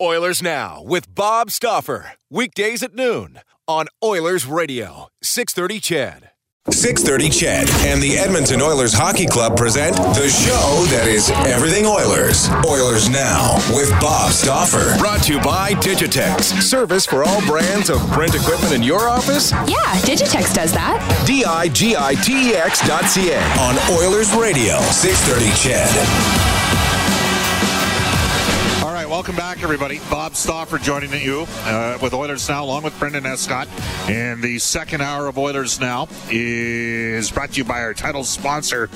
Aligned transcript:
Oilers 0.00 0.42
Now 0.42 0.82
with 0.82 1.14
Bob 1.14 1.50
Stauffer. 1.50 2.12
Weekdays 2.30 2.82
at 2.82 2.94
noon 2.94 3.40
on 3.66 3.86
Oilers 4.04 4.44
Radio, 4.44 5.08
630 5.22 5.80
CHED. 5.80 6.30
630 6.68 7.30
CHED 7.30 7.70
and 7.86 8.02
the 8.02 8.18
Edmonton 8.18 8.60
Oilers 8.60 8.92
Hockey 8.92 9.24
Club 9.24 9.56
present 9.56 9.96
the 9.96 10.28
show 10.28 10.84
that 10.90 11.06
is 11.08 11.30
everything 11.46 11.86
Oilers. 11.86 12.50
Oilers 12.68 13.08
Now 13.08 13.54
with 13.74 13.88
Bob 13.92 14.32
Stauffer. 14.32 14.98
Brought 14.98 15.22
to 15.22 15.34
you 15.34 15.40
by 15.40 15.72
Digitex. 15.72 16.60
Service 16.60 17.06
for 17.06 17.24
all 17.24 17.40
brands 17.46 17.88
of 17.88 17.98
print 18.10 18.34
equipment 18.34 18.74
in 18.74 18.82
your 18.82 19.08
office? 19.08 19.52
Yeah, 19.52 19.96
Digitex 20.04 20.52
does 20.52 20.72
that. 20.72 21.00
D-I-G-I-T-E-X 21.26 22.86
dot 22.86 23.04
C-A 23.04 23.40
on 23.60 23.78
Oilers 23.96 24.34
Radio, 24.34 24.78
630 24.92 25.48
CHED. 25.56 26.35
Welcome 29.26 29.44
back, 29.44 29.64
everybody. 29.64 29.98
Bob 30.08 30.36
Stauffer 30.36 30.78
joining 30.78 31.10
you 31.20 31.46
uh, 31.64 31.98
with 32.00 32.14
Oilers 32.14 32.48
Now, 32.48 32.64
along 32.64 32.84
with 32.84 32.96
Brendan 32.96 33.26
Escott. 33.26 33.66
And 34.08 34.40
the 34.40 34.60
second 34.60 35.00
hour 35.00 35.26
of 35.26 35.36
Oilers 35.36 35.80
Now 35.80 36.06
is 36.30 37.32
brought 37.32 37.50
to 37.50 37.56
you 37.56 37.64
by 37.64 37.80
our 37.80 37.92
title 37.92 38.22
sponsor. 38.22 38.88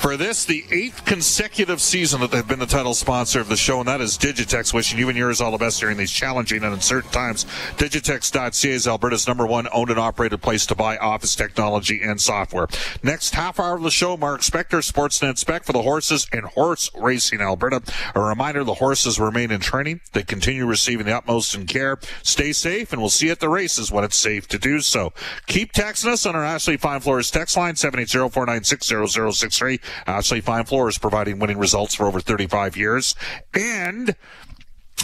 For 0.00 0.16
this, 0.16 0.44
the 0.44 0.64
eighth 0.70 1.04
consecutive 1.04 1.80
season 1.80 2.20
that 2.20 2.30
they've 2.30 2.46
been 2.46 2.60
the 2.60 2.66
title 2.66 2.94
sponsor 2.94 3.40
of 3.40 3.48
the 3.48 3.56
show, 3.56 3.80
and 3.80 3.88
that 3.88 4.00
is 4.00 4.16
Digitex. 4.16 4.72
Wishing 4.72 4.98
you 4.98 5.08
and 5.08 5.18
yours 5.18 5.40
all 5.40 5.50
the 5.50 5.58
best 5.58 5.80
during 5.80 5.96
these 5.96 6.12
challenging 6.12 6.62
and 6.62 6.74
uncertain 6.74 7.10
times. 7.10 7.44
Digitex.ca 7.76 8.70
is 8.70 8.86
Alberta's 8.86 9.26
number 9.26 9.44
one 9.46 9.66
owned 9.72 9.90
and 9.90 9.98
operated 9.98 10.42
place 10.42 10.64
to 10.66 10.76
buy 10.76 10.96
office 10.98 11.34
technology 11.34 12.02
and 12.02 12.20
software. 12.20 12.68
Next 13.02 13.34
half 13.34 13.58
hour 13.58 13.74
of 13.74 13.82
the 13.82 13.90
show, 13.90 14.16
Mark 14.16 14.42
Spector, 14.42 14.88
Sportsnet 14.88 15.38
Spec 15.38 15.64
for 15.64 15.72
the 15.72 15.82
horses 15.82 16.28
and 16.32 16.44
horse 16.44 16.88
racing 16.94 17.40
Alberta. 17.40 17.82
A 18.14 18.20
reminder 18.20 18.62
the 18.62 18.74
horses 18.74 19.18
remain 19.18 19.50
in 19.50 19.60
training. 19.60 20.02
They 20.12 20.22
continue 20.22 20.66
receiving 20.66 21.06
the 21.06 21.16
utmost 21.16 21.54
in 21.54 21.66
care. 21.66 21.98
Stay 22.22 22.52
safe, 22.52 22.92
and 22.92 23.00
we'll 23.00 23.10
see 23.10 23.26
you 23.26 23.32
at 23.32 23.40
the 23.40 23.48
races 23.48 23.90
when 23.90 24.04
it's 24.04 24.18
safe 24.18 24.46
to 24.48 24.58
do 24.58 24.80
so. 24.80 25.12
Keep 25.46 25.72
texting 25.72 26.12
us 26.12 26.26
on 26.26 26.36
our 26.36 26.44
Ashley 26.44 26.76
Fine 26.76 27.00
Floors 27.00 27.30
text 27.30 27.56
line, 27.56 27.74
780 27.74 28.30
496 28.30 28.86
0063. 29.12 29.80
Ashley 30.06 30.40
Fine 30.40 30.64
Floors 30.64 30.98
providing 30.98 31.38
winning 31.38 31.58
results 31.58 31.94
for 31.94 32.06
over 32.06 32.20
35 32.20 32.76
years. 32.76 33.14
And 33.54 34.16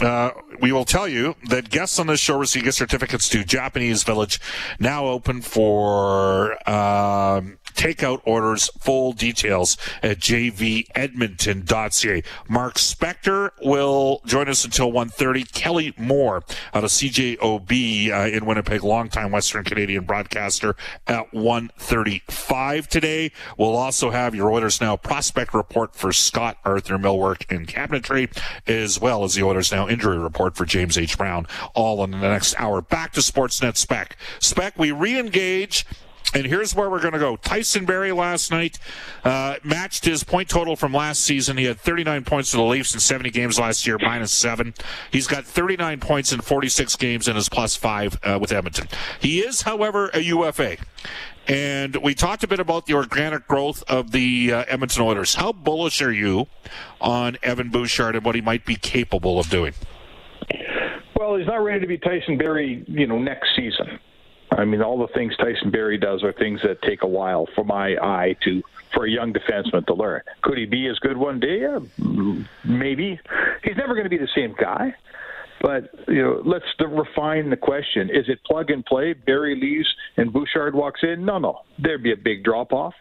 uh, 0.01 0.31
we 0.59 0.71
will 0.71 0.85
tell 0.85 1.07
you 1.07 1.35
that 1.49 1.69
guests 1.69 1.99
on 1.99 2.07
this 2.07 2.19
show 2.19 2.37
receive 2.37 2.63
gift 2.63 2.77
certificates 2.77 3.29
to 3.29 3.43
Japanese 3.43 4.03
Village, 4.03 4.39
now 4.79 5.05
open 5.05 5.41
for 5.41 6.57
um, 6.69 7.59
takeout 7.73 8.21
orders. 8.25 8.69
Full 8.79 9.13
details 9.13 9.77
at 10.01 10.19
jvedmonton.ca. 10.19 12.23
Mark 12.49 12.75
Spector 12.75 13.51
will 13.63 14.21
join 14.25 14.47
us 14.47 14.65
until 14.65 14.91
1.30. 14.91 15.51
Kelly 15.53 15.93
Moore 15.97 16.43
out 16.73 16.83
of 16.83 16.89
CJOB 16.89 18.11
uh, 18.11 18.35
in 18.35 18.45
Winnipeg, 18.45 18.83
longtime 18.83 19.31
Western 19.31 19.63
Canadian 19.63 20.05
broadcaster 20.05 20.75
at 21.07 21.31
1.35 21.31 22.87
today. 22.87 23.31
We'll 23.57 23.75
also 23.75 24.09
have 24.09 24.35
your 24.35 24.51
Oilers 24.51 24.81
Now 24.81 24.97
prospect 24.97 25.53
report 25.53 25.95
for 25.95 26.11
Scott 26.11 26.57
Arthur 26.65 26.97
Millwork 26.97 27.49
and 27.53 27.67
Cabinetry, 27.67 28.35
as 28.67 28.99
well 28.99 29.23
as 29.23 29.35
the 29.35 29.43
Oilers 29.43 29.71
Now 29.71 29.87
injury 29.87 30.17
report 30.17 30.55
for 30.55 30.65
James 30.65 30.97
H. 30.97 31.17
Brown, 31.17 31.47
all 31.73 32.03
in 32.03 32.11
the 32.11 32.17
next 32.17 32.55
hour. 32.59 32.81
Back 32.81 33.13
to 33.13 33.21
Sportsnet 33.21 33.77
Spec. 33.77 34.17
Spec, 34.39 34.77
we 34.77 34.91
re-engage 34.91 35.85
and 36.33 36.45
here's 36.45 36.73
where 36.75 36.89
we're 36.89 37.01
going 37.01 37.13
to 37.13 37.19
go. 37.19 37.35
Tyson 37.35 37.85
Barrie 37.85 38.11
last 38.11 38.51
night 38.51 38.79
uh, 39.23 39.55
matched 39.63 40.05
his 40.05 40.23
point 40.23 40.49
total 40.49 40.75
from 40.75 40.93
last 40.93 41.21
season. 41.21 41.57
He 41.57 41.65
had 41.65 41.79
39 41.79 42.23
points 42.23 42.51
for 42.51 42.57
the 42.57 42.63
Leafs 42.63 42.93
in 42.93 42.99
70 42.99 43.29
games 43.29 43.59
last 43.59 43.85
year, 43.85 43.97
minus 43.99 44.31
seven. 44.31 44.73
He's 45.11 45.27
got 45.27 45.45
39 45.45 45.99
points 45.99 46.31
in 46.31 46.41
46 46.41 46.95
games 46.95 47.27
and 47.27 47.37
is 47.37 47.49
plus 47.49 47.75
five 47.75 48.17
uh, 48.23 48.39
with 48.41 48.51
Edmonton. 48.51 48.87
He 49.19 49.39
is, 49.39 49.61
however, 49.61 50.09
a 50.13 50.19
UFA. 50.19 50.77
And 51.47 51.97
we 51.97 52.15
talked 52.15 52.43
a 52.43 52.47
bit 52.47 52.59
about 52.59 52.85
the 52.85 52.93
organic 52.93 53.47
growth 53.47 53.83
of 53.89 54.11
the 54.11 54.53
uh, 54.53 54.65
Edmonton 54.67 55.03
Oilers. 55.03 55.35
How 55.35 55.51
bullish 55.51 56.01
are 56.01 56.11
you 56.11 56.47
on 57.01 57.37
Evan 57.43 57.69
Bouchard 57.69 58.15
and 58.15 58.23
what 58.23 58.35
he 58.35 58.41
might 58.41 58.65
be 58.65 58.75
capable 58.75 59.39
of 59.39 59.49
doing? 59.49 59.73
Well, 61.17 61.35
he's 61.35 61.47
not 61.47 61.57
ready 61.57 61.81
to 61.81 61.87
be 61.87 61.97
Tyson 61.97 62.37
Barrie, 62.37 62.83
you 62.87 63.07
know, 63.07 63.19
next 63.19 63.49
season. 63.55 63.99
I 64.57 64.65
mean, 64.65 64.81
all 64.81 64.97
the 64.99 65.11
things 65.13 65.35
Tyson 65.37 65.71
Barrie 65.71 65.97
does 65.97 66.23
are 66.23 66.33
things 66.33 66.61
that 66.63 66.81
take 66.81 67.03
a 67.03 67.07
while 67.07 67.47
for 67.55 67.63
my 67.63 67.95
eye 68.01 68.35
to 68.43 68.61
for 68.93 69.05
a 69.05 69.09
young 69.09 69.33
defenseman 69.33 69.85
to 69.87 69.93
learn. 69.93 70.21
Could 70.41 70.57
he 70.57 70.65
be 70.65 70.87
as 70.87 70.99
good 70.99 71.17
one 71.17 71.39
day? 71.39 71.61
Yeah, 71.61 71.79
maybe. 72.63 73.19
He's 73.63 73.77
never 73.77 73.93
going 73.93 74.03
to 74.03 74.09
be 74.09 74.17
the 74.17 74.29
same 74.35 74.55
guy. 74.59 74.93
But 75.61 75.89
you 76.07 76.21
know, 76.21 76.41
let's 76.45 76.65
refine 76.79 77.49
the 77.49 77.57
question: 77.57 78.09
Is 78.09 78.27
it 78.27 78.43
plug 78.43 78.69
and 78.69 78.85
play? 78.85 79.13
Barrie 79.13 79.59
leaves 79.59 79.87
and 80.17 80.31
Bouchard 80.31 80.75
walks 80.75 81.01
in? 81.03 81.25
No, 81.25 81.39
no. 81.39 81.61
There'd 81.79 82.03
be 82.03 82.11
a 82.11 82.17
big 82.17 82.43
drop 82.43 82.73
off. 82.73 82.93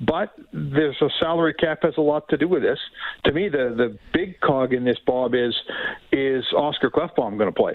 But 0.00 0.32
there's 0.52 0.96
a 1.02 1.08
salary 1.18 1.54
cap 1.54 1.80
has 1.82 1.94
a 1.96 2.00
lot 2.00 2.28
to 2.28 2.36
do 2.36 2.46
with 2.46 2.62
this. 2.62 2.78
To 3.24 3.32
me, 3.32 3.48
the 3.48 3.74
the 3.76 3.98
big 4.12 4.40
cog 4.40 4.72
in 4.72 4.84
this, 4.84 4.98
Bob, 5.06 5.34
is 5.34 5.54
is 6.12 6.44
Oscar 6.56 6.90
Klefbom 6.90 7.36
going 7.36 7.52
to 7.52 7.52
play? 7.52 7.74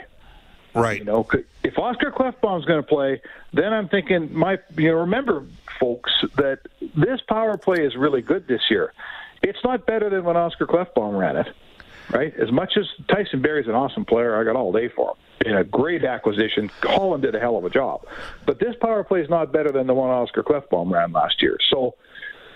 Right. 0.74 1.00
You 1.00 1.06
know, 1.06 1.28
if 1.64 1.78
Oscar 1.78 2.12
Klefbom's 2.12 2.66
going 2.66 2.82
to 2.82 2.88
play, 2.88 3.22
then 3.54 3.74
I'm 3.74 3.90
thinking, 3.90 4.34
my 4.36 4.58
you 4.76 4.90
know, 4.90 5.00
remember, 5.00 5.46
folks, 5.80 6.12
that 6.36 6.60
this 6.96 7.22
power 7.28 7.58
play 7.58 7.86
is 7.86 7.96
really 7.96 8.22
good 8.22 8.48
this 8.48 8.62
year. 8.70 8.94
It's 9.42 9.60
not 9.64 9.86
better 9.86 10.10
than 10.10 10.24
when 10.24 10.38
Oscar 10.38 10.66
Klefbom 10.66 11.18
ran 11.18 11.38
it, 11.38 11.48
right? 12.10 12.34
As 12.36 12.52
much 12.52 12.78
as 12.78 12.86
Tyson 13.08 13.42
Barrie's 13.42 13.68
an 13.68 13.76
awesome 13.76 14.06
player, 14.06 14.40
I 14.40 14.44
got 14.44 14.56
all 14.56 14.72
day 14.72 14.88
for 14.88 15.12
him. 15.12 15.18
In 15.46 15.58
a 15.58 15.64
great 15.64 16.06
acquisition, 16.06 16.72
Holland 16.82 17.24
did 17.24 17.36
a 17.36 17.40
hell 17.40 17.58
of 17.58 17.66
a 17.66 17.70
job. 17.70 18.08
But 18.46 18.60
this 18.60 18.76
power 18.80 19.04
play 19.04 19.22
is 19.22 19.30
not 19.30 19.52
better 19.52 19.72
than 19.72 19.88
the 19.88 19.94
one 19.94 20.10
Oscar 20.10 20.42
Klefbom 20.42 20.90
ran 20.92 21.12
last 21.12 21.42
year. 21.42 21.58
So 21.70 21.96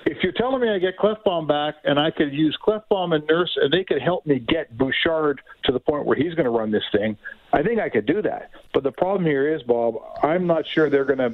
if 0.07 0.23
you're 0.23 0.31
telling 0.31 0.61
me 0.61 0.69
I 0.69 0.79
get 0.79 0.97
Klefbom 0.97 1.47
back 1.47 1.75
and 1.83 1.99
I 1.99 2.11
could 2.11 2.33
use 2.33 2.57
Klefbom 2.65 3.13
and 3.13 3.27
Nurse 3.27 3.57
and 3.61 3.71
they 3.71 3.83
could 3.83 4.01
help 4.01 4.25
me 4.25 4.39
get 4.39 4.75
Bouchard 4.77 5.41
to 5.63 5.71
the 5.71 5.79
point 5.79 6.05
where 6.05 6.15
he's 6.15 6.33
going 6.33 6.45
to 6.45 6.49
run 6.49 6.71
this 6.71 6.85
thing, 6.91 7.17
I 7.51 7.61
think 7.61 7.79
I 7.79 7.89
could 7.89 8.05
do 8.05 8.21
that. 8.21 8.51
But 8.73 8.83
the 8.83 8.91
problem 8.91 9.25
here 9.25 9.53
is, 9.53 9.63
Bob, 9.63 9.95
I'm 10.23 10.47
not 10.47 10.65
sure 10.65 10.89
they're 10.89 11.05
going 11.05 11.19
to. 11.19 11.33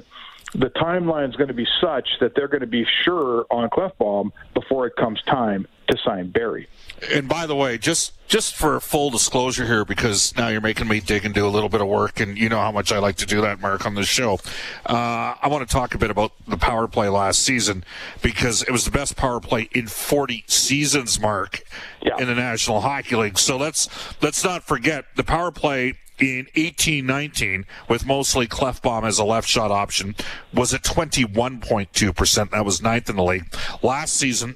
The 0.53 0.69
timeline 0.69 1.29
is 1.29 1.35
going 1.35 1.47
to 1.47 1.53
be 1.53 1.67
such 1.81 2.07
that 2.19 2.33
they're 2.35 2.47
going 2.47 2.61
to 2.61 2.67
be 2.67 2.85
sure 3.03 3.45
on 3.49 3.69
Klefbom 3.69 4.31
before 4.53 4.85
it 4.85 4.95
comes 4.95 5.21
time 5.23 5.67
to 5.89 5.97
sign 6.03 6.29
Barrie. 6.29 6.67
And 7.11 7.27
by 7.27 7.45
the 7.45 7.55
way, 7.55 7.77
just 7.77 8.13
just 8.27 8.55
for 8.55 8.79
full 8.79 9.09
disclosure 9.09 9.65
here, 9.65 9.85
because 9.85 10.35
now 10.35 10.47
you're 10.47 10.61
making 10.61 10.87
me 10.87 10.99
dig 10.99 11.25
and 11.25 11.35
do 11.35 11.45
a 11.45 11.49
little 11.49 11.69
bit 11.69 11.81
of 11.81 11.87
work, 11.87 12.19
and 12.19 12.37
you 12.37 12.49
know 12.49 12.59
how 12.59 12.71
much 12.71 12.91
I 12.91 12.99
like 12.99 13.17
to 13.17 13.25
do 13.25 13.41
that, 13.41 13.59
Mark, 13.59 13.85
on 13.85 13.95
this 13.95 14.07
show. 14.07 14.39
Uh, 14.85 15.35
I 15.39 15.47
want 15.49 15.67
to 15.67 15.71
talk 15.71 15.93
a 15.93 15.97
bit 15.97 16.09
about 16.09 16.31
the 16.47 16.57
power 16.57 16.87
play 16.87 17.09
last 17.09 17.41
season 17.41 17.83
because 18.21 18.63
it 18.63 18.71
was 18.71 18.85
the 18.85 18.91
best 18.91 19.15
power 19.15 19.39
play 19.39 19.69
in 19.73 19.87
40 19.87 20.45
seasons, 20.47 21.19
Mark, 21.19 21.63
yeah. 22.01 22.17
in 22.17 22.27
the 22.27 22.35
National 22.35 22.81
Hockey 22.81 23.15
League. 23.15 23.37
So 23.37 23.57
let's 23.57 23.89
let's 24.21 24.43
not 24.43 24.63
forget 24.63 25.05
the 25.15 25.23
power 25.23 25.51
play 25.51 25.95
in 26.23 26.45
18-19 26.55 27.65
with 27.87 28.05
mostly 28.05 28.47
Klefbom 28.47 29.03
as 29.03 29.19
a 29.19 29.25
left 29.25 29.47
shot 29.47 29.71
option 29.71 30.15
was 30.53 30.73
at 30.73 30.83
21.2%. 30.83 32.51
That 32.51 32.65
was 32.65 32.81
ninth 32.81 33.09
in 33.09 33.15
the 33.15 33.23
league. 33.23 33.53
Last 33.81 34.13
season, 34.13 34.55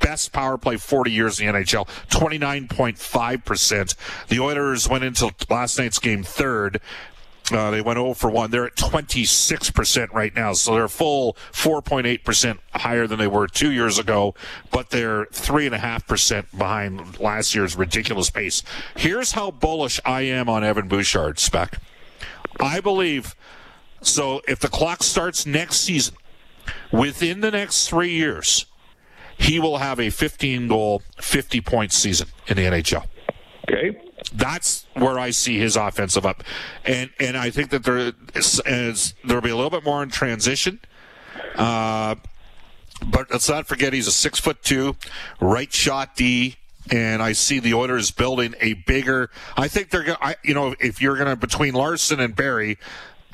best 0.00 0.32
power 0.32 0.58
play 0.58 0.76
40 0.76 1.10
years 1.10 1.40
in 1.40 1.46
the 1.46 1.52
NHL, 1.52 1.86
29.5%. 2.08 3.94
The 4.28 4.40
Oilers 4.40 4.88
went 4.88 5.04
into 5.04 5.34
last 5.48 5.78
night's 5.78 5.98
game 5.98 6.22
third. 6.22 6.80
Uh, 7.52 7.70
they 7.70 7.80
went 7.80 7.98
0 7.98 8.14
for 8.14 8.30
1. 8.30 8.50
They're 8.50 8.66
at 8.66 8.76
26% 8.76 10.12
right 10.12 10.34
now. 10.34 10.52
So 10.54 10.74
they're 10.74 10.88
full 10.88 11.34
4.8% 11.52 12.58
higher 12.74 13.06
than 13.06 13.18
they 13.18 13.26
were 13.26 13.46
two 13.46 13.72
years 13.72 13.98
ago, 13.98 14.34
but 14.70 14.90
they're 14.90 15.26
3.5% 15.26 16.56
behind 16.56 17.20
last 17.20 17.54
year's 17.54 17.76
ridiculous 17.76 18.30
pace. 18.30 18.62
Here's 18.96 19.32
how 19.32 19.50
bullish 19.50 20.00
I 20.04 20.22
am 20.22 20.48
on 20.48 20.64
Evan 20.64 20.88
Bouchard, 20.88 21.38
Spec. 21.38 21.80
I 22.60 22.80
believe, 22.80 23.34
so 24.00 24.40
if 24.48 24.60
the 24.60 24.68
clock 24.68 25.02
starts 25.02 25.44
next 25.44 25.76
season, 25.76 26.14
within 26.92 27.40
the 27.40 27.50
next 27.50 27.88
three 27.88 28.12
years, 28.12 28.66
he 29.36 29.58
will 29.58 29.78
have 29.78 29.98
a 29.98 30.10
15 30.10 30.68
goal, 30.68 31.02
50 31.20 31.60
point 31.60 31.92
season 31.92 32.28
in 32.46 32.56
the 32.56 32.62
NHL. 32.62 33.06
Okay. 33.68 33.98
That's 34.34 34.86
where 34.94 35.18
I 35.18 35.30
see 35.30 35.58
his 35.58 35.76
offensive 35.76 36.26
up, 36.26 36.42
and 36.84 37.10
and 37.20 37.36
I 37.36 37.50
think 37.50 37.70
that 37.70 37.84
there 37.84 38.12
is, 38.34 38.60
is 38.66 39.14
there'll 39.24 39.42
be 39.42 39.50
a 39.50 39.56
little 39.56 39.70
bit 39.70 39.84
more 39.84 40.02
in 40.02 40.10
transition. 40.10 40.80
Uh, 41.54 42.16
but 43.06 43.30
let's 43.30 43.48
not 43.48 43.66
forget 43.66 43.92
he's 43.92 44.08
a 44.08 44.12
six 44.12 44.40
foot 44.40 44.62
two, 44.62 44.96
right 45.40 45.72
shot 45.72 46.16
D, 46.16 46.56
and 46.90 47.22
I 47.22 47.32
see 47.32 47.60
the 47.60 47.74
Oilers 47.74 48.10
building 48.10 48.54
a 48.60 48.74
bigger. 48.74 49.30
I 49.56 49.68
think 49.68 49.90
they're 49.90 50.02
going. 50.02 50.18
to 50.18 50.36
You 50.42 50.54
know, 50.54 50.74
if 50.80 51.00
you're 51.00 51.16
going 51.16 51.28
to 51.28 51.36
between 51.36 51.74
Larson 51.74 52.18
and 52.18 52.34
Barrie, 52.34 52.78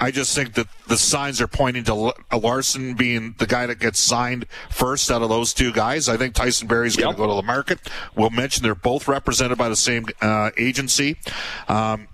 I 0.01 0.11
just 0.11 0.35
think 0.35 0.55
that 0.55 0.67
the 0.89 0.97
signs 0.97 1.41
are 1.41 1.47
pointing 1.47 1.85
to 1.85 2.15
Larson 2.33 2.95
being 2.95 3.35
the 3.39 3.47
guy 3.47 3.67
that 3.67 3.79
gets 3.79 4.01
signed 4.01 4.47
first 4.71 5.11
out 5.11 5.21
of 5.21 5.29
those 5.29 5.53
two 5.53 5.73
guys. 5.73 6.09
I 6.09 6.17
think 6.17 6.35
Tyson 6.35 6.67
Barrie's 6.67 6.97
going 6.97 7.15
to 7.15 7.17
go 7.17 7.27
to 7.27 7.35
the 7.35 7.43
market. 7.43 7.79
We'll 8.17 8.31
mention 8.31 8.63
they're 8.63 8.75
both 8.75 9.07
represented 9.07 9.59
by 9.59 9.69
the 9.69 9.77
same 9.77 10.07
uh, 10.23 10.51
agency. 10.57 11.19
Um, 11.69 12.09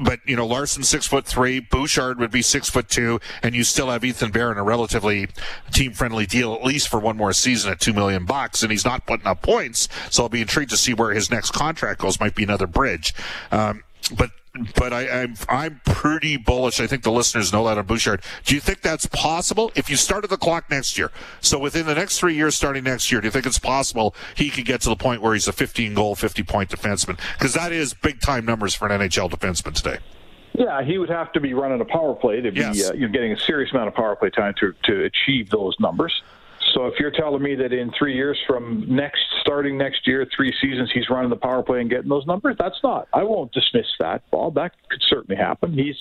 but 0.00 0.20
you 0.24 0.36
know 0.36 0.46
Larson 0.46 0.82
six 0.82 1.06
foot 1.06 1.26
three, 1.26 1.60
Bouchard 1.60 2.18
would 2.18 2.30
be 2.30 2.40
six 2.40 2.70
foot 2.70 2.88
two, 2.88 3.20
and 3.42 3.54
you 3.54 3.64
still 3.64 3.90
have 3.90 4.04
Ethan 4.04 4.30
Bear 4.30 4.50
in 4.50 4.56
a 4.56 4.62
relatively 4.62 5.28
team 5.72 5.92
friendly 5.92 6.24
deal 6.24 6.54
at 6.54 6.62
least 6.62 6.88
for 6.88 6.98
one 6.98 7.16
more 7.16 7.32
season 7.32 7.70
at 7.70 7.80
two 7.80 7.92
million 7.92 8.24
bucks, 8.24 8.62
and 8.62 8.70
he's 8.70 8.84
not 8.84 9.06
putting 9.06 9.26
up 9.26 9.42
points. 9.42 9.88
So 10.10 10.22
I'll 10.22 10.28
be 10.28 10.40
intrigued 10.40 10.70
to 10.70 10.76
see 10.76 10.94
where 10.94 11.12
his 11.12 11.30
next 11.30 11.50
contract 11.50 12.00
goes. 12.00 12.18
Might 12.20 12.34
be 12.34 12.44
another 12.44 12.66
bridge. 12.66 13.14
Um, 13.50 13.82
but 14.16 14.30
but 14.76 14.92
I, 14.92 15.02
am 15.02 15.34
I'm, 15.48 15.58
I'm 15.58 15.80
pretty 15.84 16.36
bullish. 16.36 16.80
I 16.80 16.86
think 16.86 17.02
the 17.02 17.12
listeners 17.12 17.52
know 17.52 17.64
that 17.66 17.78
on 17.78 17.86
Bouchard. 17.86 18.22
Do 18.44 18.54
you 18.54 18.60
think 18.60 18.80
that's 18.80 19.06
possible 19.06 19.70
if 19.74 19.90
you 19.90 19.96
started 19.96 20.28
the 20.28 20.36
clock 20.36 20.70
next 20.70 20.98
year? 20.98 21.10
So 21.40 21.58
within 21.58 21.86
the 21.86 21.94
next 21.94 22.18
three 22.18 22.34
years, 22.34 22.54
starting 22.54 22.84
next 22.84 23.10
year, 23.10 23.20
do 23.20 23.26
you 23.26 23.30
think 23.30 23.46
it's 23.46 23.58
possible 23.58 24.14
he 24.34 24.50
could 24.50 24.64
get 24.64 24.80
to 24.82 24.88
the 24.88 24.96
point 24.96 25.22
where 25.22 25.34
he's 25.34 25.48
a 25.48 25.52
15 25.52 25.94
goal, 25.94 26.14
50 26.14 26.42
point 26.44 26.70
defenseman? 26.70 27.18
Because 27.34 27.54
that 27.54 27.72
is 27.72 27.94
big 27.94 28.20
time 28.20 28.44
numbers 28.44 28.74
for 28.74 28.88
an 28.88 29.00
NHL 29.00 29.30
defenseman 29.30 29.74
today. 29.74 29.98
Yeah, 30.54 30.82
he 30.82 30.98
would 30.98 31.10
have 31.10 31.32
to 31.32 31.40
be 31.40 31.54
running 31.54 31.80
a 31.80 31.84
power 31.84 32.14
play 32.14 32.40
to 32.40 32.50
be 32.50 32.60
yes. 32.60 32.90
uh, 32.90 32.94
you 32.94 33.06
know, 33.06 33.12
getting 33.12 33.32
a 33.32 33.38
serious 33.38 33.70
amount 33.70 33.88
of 33.88 33.94
power 33.94 34.16
play 34.16 34.30
time 34.30 34.54
to 34.60 34.74
to 34.84 35.04
achieve 35.04 35.50
those 35.50 35.76
numbers. 35.78 36.22
So 36.74 36.86
if 36.86 36.94
you're 36.98 37.10
telling 37.10 37.42
me 37.42 37.54
that 37.56 37.72
in 37.72 37.92
three 37.98 38.14
years 38.14 38.38
from 38.46 38.84
next, 38.88 39.22
starting 39.40 39.78
next 39.78 40.06
year, 40.06 40.26
three 40.34 40.54
seasons, 40.60 40.90
he's 40.92 41.08
running 41.10 41.30
the 41.30 41.36
power 41.36 41.62
play 41.62 41.80
and 41.80 41.90
getting 41.90 42.08
those 42.08 42.26
numbers, 42.26 42.56
that's 42.58 42.78
not. 42.82 43.08
I 43.12 43.22
won't 43.24 43.52
dismiss 43.52 43.86
that, 44.00 44.22
Bob. 44.30 44.54
That 44.54 44.72
could 44.90 45.02
certainly 45.08 45.40
happen. 45.40 45.72
He's, 45.72 45.96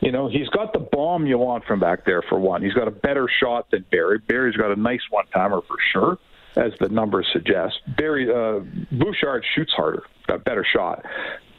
you 0.00 0.12
know, 0.12 0.28
he's 0.28 0.48
got 0.48 0.72
the 0.72 0.78
bomb 0.78 1.26
you 1.26 1.38
want 1.38 1.64
from 1.64 1.80
back 1.80 2.04
there 2.04 2.22
for 2.22 2.38
one. 2.38 2.62
He's 2.62 2.74
got 2.74 2.88
a 2.88 2.92
better 2.92 3.28
shot 3.28 3.70
than 3.70 3.84
Barrie. 3.90 4.18
Barrie's 4.18 4.56
got 4.56 4.70
a 4.70 4.76
nice 4.76 5.02
one 5.10 5.26
timer 5.28 5.60
for 5.66 5.76
sure, 5.92 6.18
as 6.56 6.72
the 6.80 6.88
numbers 6.88 7.26
suggest. 7.32 7.80
Barrie 7.96 8.30
uh, 8.30 8.60
Bouchard 8.92 9.44
shoots 9.54 9.72
harder, 9.72 10.02
got 10.26 10.36
a 10.36 10.40
better 10.40 10.64
shot. 10.64 11.04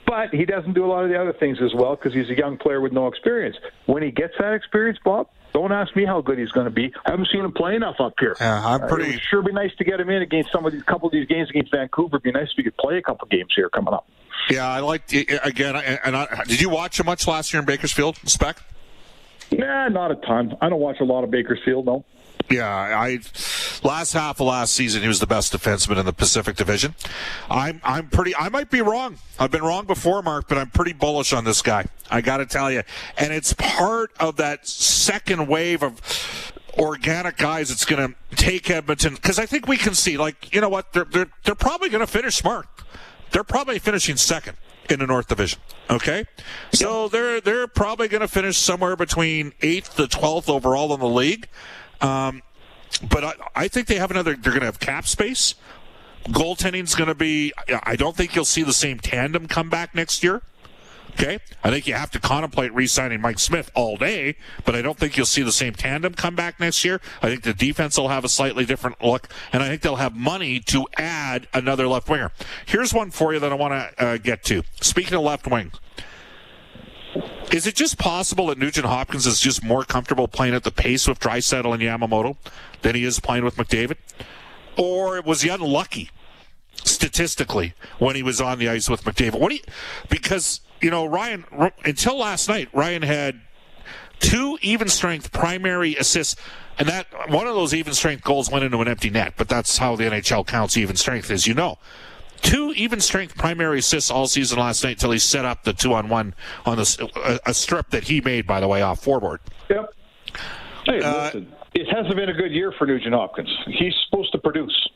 But 0.05 0.33
he 0.33 0.45
doesn't 0.45 0.73
do 0.73 0.85
a 0.85 0.87
lot 0.87 1.03
of 1.03 1.11
the 1.11 1.21
other 1.21 1.33
things 1.33 1.59
as 1.61 1.71
well 1.75 1.95
because 1.95 2.13
he's 2.13 2.29
a 2.31 2.35
young 2.35 2.57
player 2.57 2.81
with 2.81 2.91
no 2.93 3.07
experience. 3.07 3.57
When 3.85 4.01
he 4.01 4.09
gets 4.09 4.33
that 4.39 4.53
experience, 4.53 4.97
Bob, 5.05 5.27
don't 5.53 5.71
ask 5.71 5.95
me 5.95 6.05
how 6.05 6.21
good 6.21 6.37
he's 6.37 6.51
going 6.51 6.65
to 6.65 6.71
be. 6.71 6.93
I 7.05 7.11
haven't 7.11 7.29
seen 7.31 7.43
him 7.43 7.51
play 7.51 7.75
enough 7.75 7.99
up 7.99 8.13
here. 8.19 8.35
Yeah, 8.39 8.65
I'm 8.65 8.87
pretty. 8.87 9.15
Uh, 9.15 9.19
sure 9.29 9.41
be 9.41 9.51
nice 9.51 9.75
to 9.77 9.83
get 9.83 9.99
him 9.99 10.09
in 10.09 10.21
against 10.21 10.51
some 10.51 10.65
of 10.65 10.73
these 10.73 10.83
couple 10.83 11.07
of 11.07 11.13
these 11.13 11.27
games 11.27 11.49
against 11.49 11.71
Vancouver. 11.71 12.17
It'd 12.17 12.23
be 12.23 12.31
nice 12.31 12.49
if 12.51 12.57
he 12.57 12.63
could 12.63 12.77
play 12.77 12.97
a 12.97 13.01
couple 13.01 13.27
games 13.27 13.51
here 13.55 13.69
coming 13.69 13.93
up. 13.93 14.07
Yeah, 14.49 14.67
I 14.67 14.79
like 14.79 15.11
again. 15.11 15.75
And 15.75 16.15
I, 16.15 16.43
did 16.47 16.61
you 16.61 16.69
watch 16.69 16.99
him 16.99 17.05
much 17.05 17.27
last 17.27 17.53
year 17.53 17.59
in 17.59 17.65
Bakersfield, 17.65 18.17
Spec? 18.25 18.57
Nah, 19.51 19.89
not 19.89 20.11
a 20.11 20.15
ton. 20.15 20.55
I 20.61 20.69
don't 20.69 20.79
watch 20.79 20.99
a 20.99 21.05
lot 21.05 21.23
of 21.23 21.31
Bakersfield, 21.31 21.85
no. 21.85 22.05
Yeah, 22.49 22.67
I 22.67 23.19
last 23.83 24.13
half 24.13 24.39
of 24.39 24.47
last 24.47 24.73
season 24.73 25.01
he 25.01 25.07
was 25.07 25.19
the 25.19 25.27
best 25.27 25.53
defenseman 25.53 25.97
in 25.97 26.05
the 26.05 26.13
Pacific 26.13 26.55
Division. 26.55 26.95
I'm 27.49 27.79
I'm 27.83 28.09
pretty 28.09 28.35
I 28.35 28.49
might 28.49 28.71
be 28.71 28.81
wrong. 28.81 29.17
I've 29.37 29.51
been 29.51 29.61
wrong 29.63 29.85
before, 29.85 30.21
Mark, 30.21 30.47
but 30.47 30.57
I'm 30.57 30.69
pretty 30.69 30.93
bullish 30.93 31.31
on 31.31 31.43
this 31.43 31.61
guy. 31.61 31.85
I 32.09 32.21
got 32.21 32.37
to 32.37 32.45
tell 32.45 32.71
you, 32.71 32.83
and 33.17 33.33
it's 33.33 33.53
part 33.53 34.11
of 34.19 34.37
that 34.37 34.67
second 34.67 35.47
wave 35.47 35.83
of 35.83 36.01
organic 36.77 37.37
guys 37.37 37.69
that's 37.69 37.85
going 37.85 38.13
to 38.13 38.35
take 38.35 38.69
Edmonton 38.69 39.15
because 39.15 39.37
I 39.37 39.45
think 39.45 39.67
we 39.67 39.77
can 39.77 39.93
see 39.93 40.17
like 40.17 40.53
you 40.53 40.61
know 40.61 40.69
what 40.69 40.93
they're 40.93 41.05
they're 41.05 41.29
they're 41.43 41.55
probably 41.55 41.89
going 41.89 42.05
to 42.05 42.11
finish 42.11 42.35
smart. 42.35 42.67
They're 43.31 43.43
probably 43.43 43.77
finishing 43.77 44.17
second 44.17 44.57
in 44.89 44.99
the 44.99 45.07
North 45.07 45.27
Division. 45.27 45.59
Okay, 45.89 46.25
so 46.73 47.07
they're 47.07 47.41
they're 47.41 47.67
probably 47.67 48.07
going 48.07 48.21
to 48.21 48.27
finish 48.27 48.57
somewhere 48.57 48.95
between 48.95 49.53
eighth 49.61 49.95
to 49.97 50.07
twelfth 50.07 50.49
overall 50.49 50.93
in 50.93 50.99
the 50.99 51.07
league. 51.07 51.47
Um, 52.01 52.41
but 53.09 53.23
I, 53.23 53.33
I 53.55 53.67
think 53.67 53.87
they 53.87 53.95
have 53.95 54.11
another. 54.11 54.35
They're 54.35 54.51
going 54.51 54.61
to 54.61 54.65
have 54.65 54.79
cap 54.79 55.07
space. 55.07 55.55
Goaltending's 56.25 56.95
going 56.95 57.07
to 57.07 57.15
be. 57.15 57.53
I 57.83 57.95
don't 57.95 58.15
think 58.15 58.35
you'll 58.35 58.45
see 58.45 58.63
the 58.63 58.73
same 58.73 58.99
tandem 58.99 59.47
come 59.47 59.69
back 59.69 59.95
next 59.95 60.23
year. 60.23 60.41
Okay, 61.13 61.39
I 61.63 61.69
think 61.69 61.87
you 61.87 61.95
have 61.95 62.11
to 62.11 62.19
contemplate 62.19 62.73
re-signing 62.73 63.19
Mike 63.19 63.39
Smith 63.39 63.71
all 63.73 63.97
day, 63.97 64.35
but 64.63 64.75
I 64.75 64.81
don't 64.81 64.97
think 64.97 65.17
you'll 65.17 65.25
see 65.25 65.41
the 65.41 65.51
same 65.51 65.73
tandem 65.73 66.13
come 66.13 66.35
back 66.35 66.59
next 66.59 66.85
year. 66.85 67.01
I 67.21 67.27
think 67.27 67.43
the 67.43 67.53
defense 67.53 67.97
will 67.97 68.09
have 68.09 68.23
a 68.23 68.29
slightly 68.29 68.63
different 68.63 69.03
look, 69.03 69.27
and 69.51 69.61
I 69.61 69.67
think 69.67 69.81
they'll 69.81 69.97
have 69.97 70.15
money 70.15 70.59
to 70.61 70.87
add 70.97 71.47
another 71.53 71.87
left 71.87 72.07
winger. 72.09 72.31
Here's 72.65 72.93
one 72.93 73.11
for 73.11 73.33
you 73.33 73.39
that 73.39 73.51
I 73.51 73.55
want 73.55 73.73
to 73.73 74.05
uh, 74.05 74.17
get 74.17 74.43
to. 74.45 74.63
Speaking 74.81 75.15
of 75.15 75.23
left 75.23 75.47
wing, 75.47 75.71
is 77.51 77.65
it 77.65 77.75
just 77.75 77.97
possible 77.97 78.47
that 78.47 78.57
Nugent 78.57 78.85
Hopkins 78.85 79.25
is 79.25 79.39
just 79.39 79.63
more 79.63 79.83
comfortable 79.83 80.27
playing 80.27 80.53
at 80.53 80.63
the 80.63 80.71
pace 80.71 81.07
with 81.07 81.19
Draisaitl 81.19 81.73
and 81.73 81.81
Yamamoto 81.81 82.37
than 82.81 82.95
he 82.95 83.03
is 83.03 83.19
playing 83.19 83.43
with 83.43 83.55
McDavid? 83.55 83.97
Or 84.77 85.21
was 85.21 85.41
he 85.41 85.49
unlucky 85.49 86.09
statistically 86.83 87.73
when 87.97 88.15
he 88.15 88.23
was 88.23 88.39
on 88.39 88.59
the 88.59 88.69
ice 88.69 88.89
with 88.89 89.03
McDavid? 89.03 89.63
Because, 90.09 90.61
you 90.81 90.91
know, 90.91 91.05
Ryan, 91.05 91.45
until 91.83 92.17
last 92.17 92.47
night, 92.47 92.69
Ryan 92.71 93.01
had 93.01 93.41
two 94.19 94.57
even 94.61 94.87
strength 94.87 95.31
primary 95.31 95.95
assists. 95.95 96.35
And 96.77 96.87
that 96.87 97.07
one 97.29 97.47
of 97.47 97.55
those 97.55 97.73
even 97.73 97.93
strength 97.93 98.23
goals 98.23 98.49
went 98.49 98.63
into 98.63 98.79
an 98.79 98.87
empty 98.87 99.09
net, 99.09 99.33
but 99.35 99.49
that's 99.49 99.77
how 99.79 99.95
the 99.95 100.05
NHL 100.05 100.47
counts 100.47 100.77
even 100.77 100.95
strength, 100.95 101.29
as 101.29 101.45
you 101.45 101.53
know 101.53 101.77
two 102.39 102.73
even 102.75 102.99
strength 102.99 103.37
primary 103.37 103.79
assists 103.79 104.11
all 104.11 104.27
season 104.27 104.59
last 104.59 104.83
night 104.83 104.91
until 104.91 105.11
he 105.11 105.19
set 105.19 105.45
up 105.45 105.63
the 105.63 105.73
two 105.73 105.93
on 105.93 106.09
one 106.09 106.33
on 106.65 106.77
the, 106.77 107.39
a, 107.45 107.49
a 107.49 107.53
strip 107.53 107.89
that 107.91 108.03
he 108.03 108.21
made, 108.21 108.47
by 108.47 108.59
the 108.59 108.67
way, 108.67 108.81
off 108.81 109.01
forward. 109.01 109.39
Yep. 109.69 109.93
Hey, 110.85 111.01
uh, 111.01 111.25
listen, 111.25 111.53
it 111.73 111.87
hasn't 111.93 112.15
been 112.15 112.29
a 112.29 112.33
good 112.33 112.51
year 112.51 112.73
for 112.77 112.87
Nugent 112.87 113.13
Hopkins. 113.13 113.49
He's 113.67 113.93
supposed 114.09 114.31
to 114.31 114.37
produce. 114.37 114.89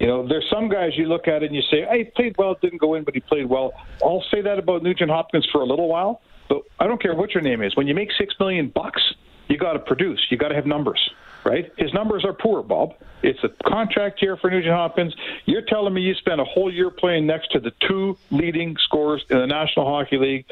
You 0.00 0.08
know, 0.08 0.26
there's 0.26 0.48
some 0.52 0.68
guys 0.68 0.90
you 0.96 1.06
look 1.06 1.28
at 1.28 1.42
and 1.42 1.54
you 1.54 1.62
say, 1.70 1.86
hey, 1.88 1.98
he 1.98 2.04
played 2.04 2.34
well, 2.36 2.56
didn't 2.60 2.80
go 2.80 2.94
in, 2.94 3.04
but 3.04 3.14
he 3.14 3.20
played 3.20 3.46
well. 3.46 3.72
I'll 4.02 4.24
say 4.30 4.40
that 4.40 4.58
about 4.58 4.82
Nugent 4.82 5.10
Hopkins 5.10 5.46
for 5.52 5.60
a 5.60 5.64
little 5.64 5.88
while, 5.88 6.20
but 6.48 6.62
I 6.80 6.86
don't 6.86 7.00
care 7.00 7.14
what 7.14 7.30
your 7.30 7.42
name 7.42 7.62
is. 7.62 7.76
When 7.76 7.86
you 7.86 7.94
make 7.94 8.10
six 8.18 8.34
million 8.40 8.72
bucks, 8.74 9.00
you 9.48 9.56
got 9.56 9.74
to 9.74 9.78
produce. 9.78 10.26
You 10.30 10.36
got 10.36 10.48
to 10.48 10.54
have 10.54 10.66
numbers 10.66 11.00
right? 11.44 11.72
His 11.76 11.92
numbers 11.92 12.24
are 12.24 12.32
poor, 12.32 12.62
Bob. 12.62 12.94
It's 13.22 13.42
a 13.42 13.48
contract 13.68 14.20
year 14.22 14.36
for 14.36 14.50
Nugent 14.50 14.74
Hopkins. 14.74 15.14
You're 15.46 15.62
telling 15.62 15.94
me 15.94 16.02
you 16.02 16.14
spent 16.14 16.40
a 16.40 16.44
whole 16.44 16.72
year 16.72 16.90
playing 16.90 17.26
next 17.26 17.52
to 17.52 17.60
the 17.60 17.72
two 17.86 18.18
leading 18.30 18.76
scorers 18.78 19.24
in 19.30 19.38
the 19.38 19.46
National 19.46 19.86
Hockey 19.86 20.18
League, 20.18 20.46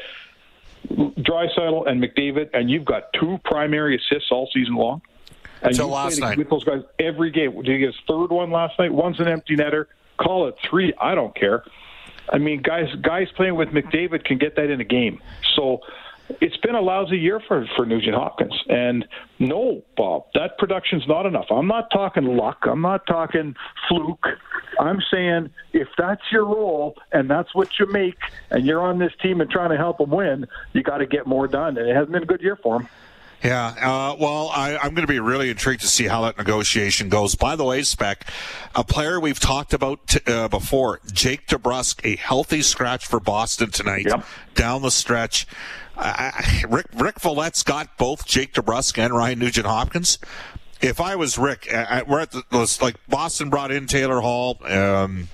Draisaitl 0.89 1.87
and 1.87 2.03
McDavid, 2.03 2.49
and 2.53 2.69
you've 2.69 2.85
got 2.85 3.13
two 3.13 3.39
primary 3.45 3.95
assists 3.97 4.31
all 4.31 4.49
season 4.53 4.75
long? 4.75 5.01
And 5.61 5.71
Until 5.71 5.89
last 5.89 6.19
night. 6.19 6.37
With 6.37 6.49
those 6.49 6.63
guys 6.63 6.81
every 6.99 7.31
game. 7.31 7.55
Did 7.55 7.67
you 7.67 7.77
get 7.77 7.87
his 7.87 8.01
third 8.07 8.31
one 8.31 8.51
last 8.51 8.77
night? 8.77 8.91
One's 8.93 9.19
an 9.19 9.27
empty 9.27 9.55
netter. 9.55 9.85
Call 10.17 10.47
it 10.47 10.55
three. 10.69 10.93
I 10.99 11.15
don't 11.15 11.33
care. 11.35 11.63
I 12.29 12.37
mean, 12.37 12.61
guys, 12.61 12.93
guys 13.01 13.27
playing 13.35 13.55
with 13.55 13.69
McDavid 13.69 14.25
can 14.25 14.37
get 14.37 14.55
that 14.55 14.69
in 14.69 14.81
a 14.81 14.85
game. 14.85 15.21
So 15.55 15.81
it's 16.41 16.57
been 16.57 16.75
a 16.75 16.81
lousy 16.81 17.17
year 17.17 17.39
for 17.47 17.67
for 17.75 17.85
Nugent 17.85 18.15
Hopkins. 18.15 18.53
And 18.69 19.05
no, 19.39 19.83
Bob, 19.97 20.25
that 20.33 20.57
production's 20.57 21.07
not 21.07 21.25
enough. 21.25 21.45
I'm 21.49 21.67
not 21.67 21.89
talking 21.91 22.25
luck. 22.25 22.59
I'm 22.63 22.81
not 22.81 23.05
talking 23.05 23.55
fluke. 23.87 24.25
I'm 24.79 24.99
saying 25.11 25.49
if 25.73 25.87
that's 25.97 26.21
your 26.31 26.45
role 26.45 26.95
and 27.11 27.29
that's 27.29 27.53
what 27.53 27.79
you 27.79 27.85
make, 27.91 28.17
and 28.49 28.65
you're 28.65 28.81
on 28.81 28.99
this 28.99 29.11
team 29.21 29.41
and 29.41 29.49
trying 29.49 29.69
to 29.69 29.77
help 29.77 29.97
them 29.97 30.11
win, 30.11 30.47
you 30.73 30.83
got 30.83 30.97
to 30.97 31.05
get 31.05 31.27
more 31.27 31.47
done. 31.47 31.77
And 31.77 31.87
it 31.87 31.95
hasn't 31.95 32.11
been 32.11 32.23
a 32.23 32.27
good 32.27 32.41
year 32.41 32.55
for 32.55 32.79
them. 32.79 32.89
Yeah, 33.43 33.67
uh, 33.67 34.15
well, 34.17 34.49
I, 34.55 34.75
am 34.75 34.93
going 34.93 35.05
to 35.05 35.11
be 35.11 35.19
really 35.19 35.49
intrigued 35.49 35.81
to 35.81 35.87
see 35.87 36.07
how 36.07 36.21
that 36.21 36.37
negotiation 36.37 37.09
goes. 37.09 37.35
By 37.35 37.57
the 37.57 37.65
way, 37.65 37.83
Spec, 37.83 38.25
a 38.73 38.85
player 38.85 39.19
we've 39.19 39.39
talked 39.39 39.73
about 39.73 40.07
t- 40.07 40.21
uh, 40.25 40.47
before, 40.47 41.01
Jake 41.11 41.47
DeBrusk, 41.47 42.05
a 42.05 42.15
healthy 42.15 42.61
scratch 42.61 43.05
for 43.05 43.19
Boston 43.19 43.69
tonight 43.69 44.05
yep. 44.05 44.25
down 44.55 44.81
the 44.81 44.91
stretch. 44.91 45.45
Rick 45.95 46.87
Rick 46.93 47.19
Valette's 47.19 47.63
got 47.63 47.97
both 47.97 48.25
Jake 48.25 48.53
DeBrusk 48.53 48.97
and 48.97 49.13
Ryan 49.13 49.39
Nugent 49.39 49.67
Hopkins. 49.67 50.17
If 50.81 50.99
I 50.99 51.15
was 51.15 51.37
Rick, 51.37 51.67
we're 52.07 52.19
at 52.19 52.31
the 52.31 52.77
like 52.81 52.95
Boston 53.07 53.49
brought 53.49 53.71
in 53.71 53.87
Taylor 53.87 54.19
Hall. 54.19 54.57
Um, 54.65 55.29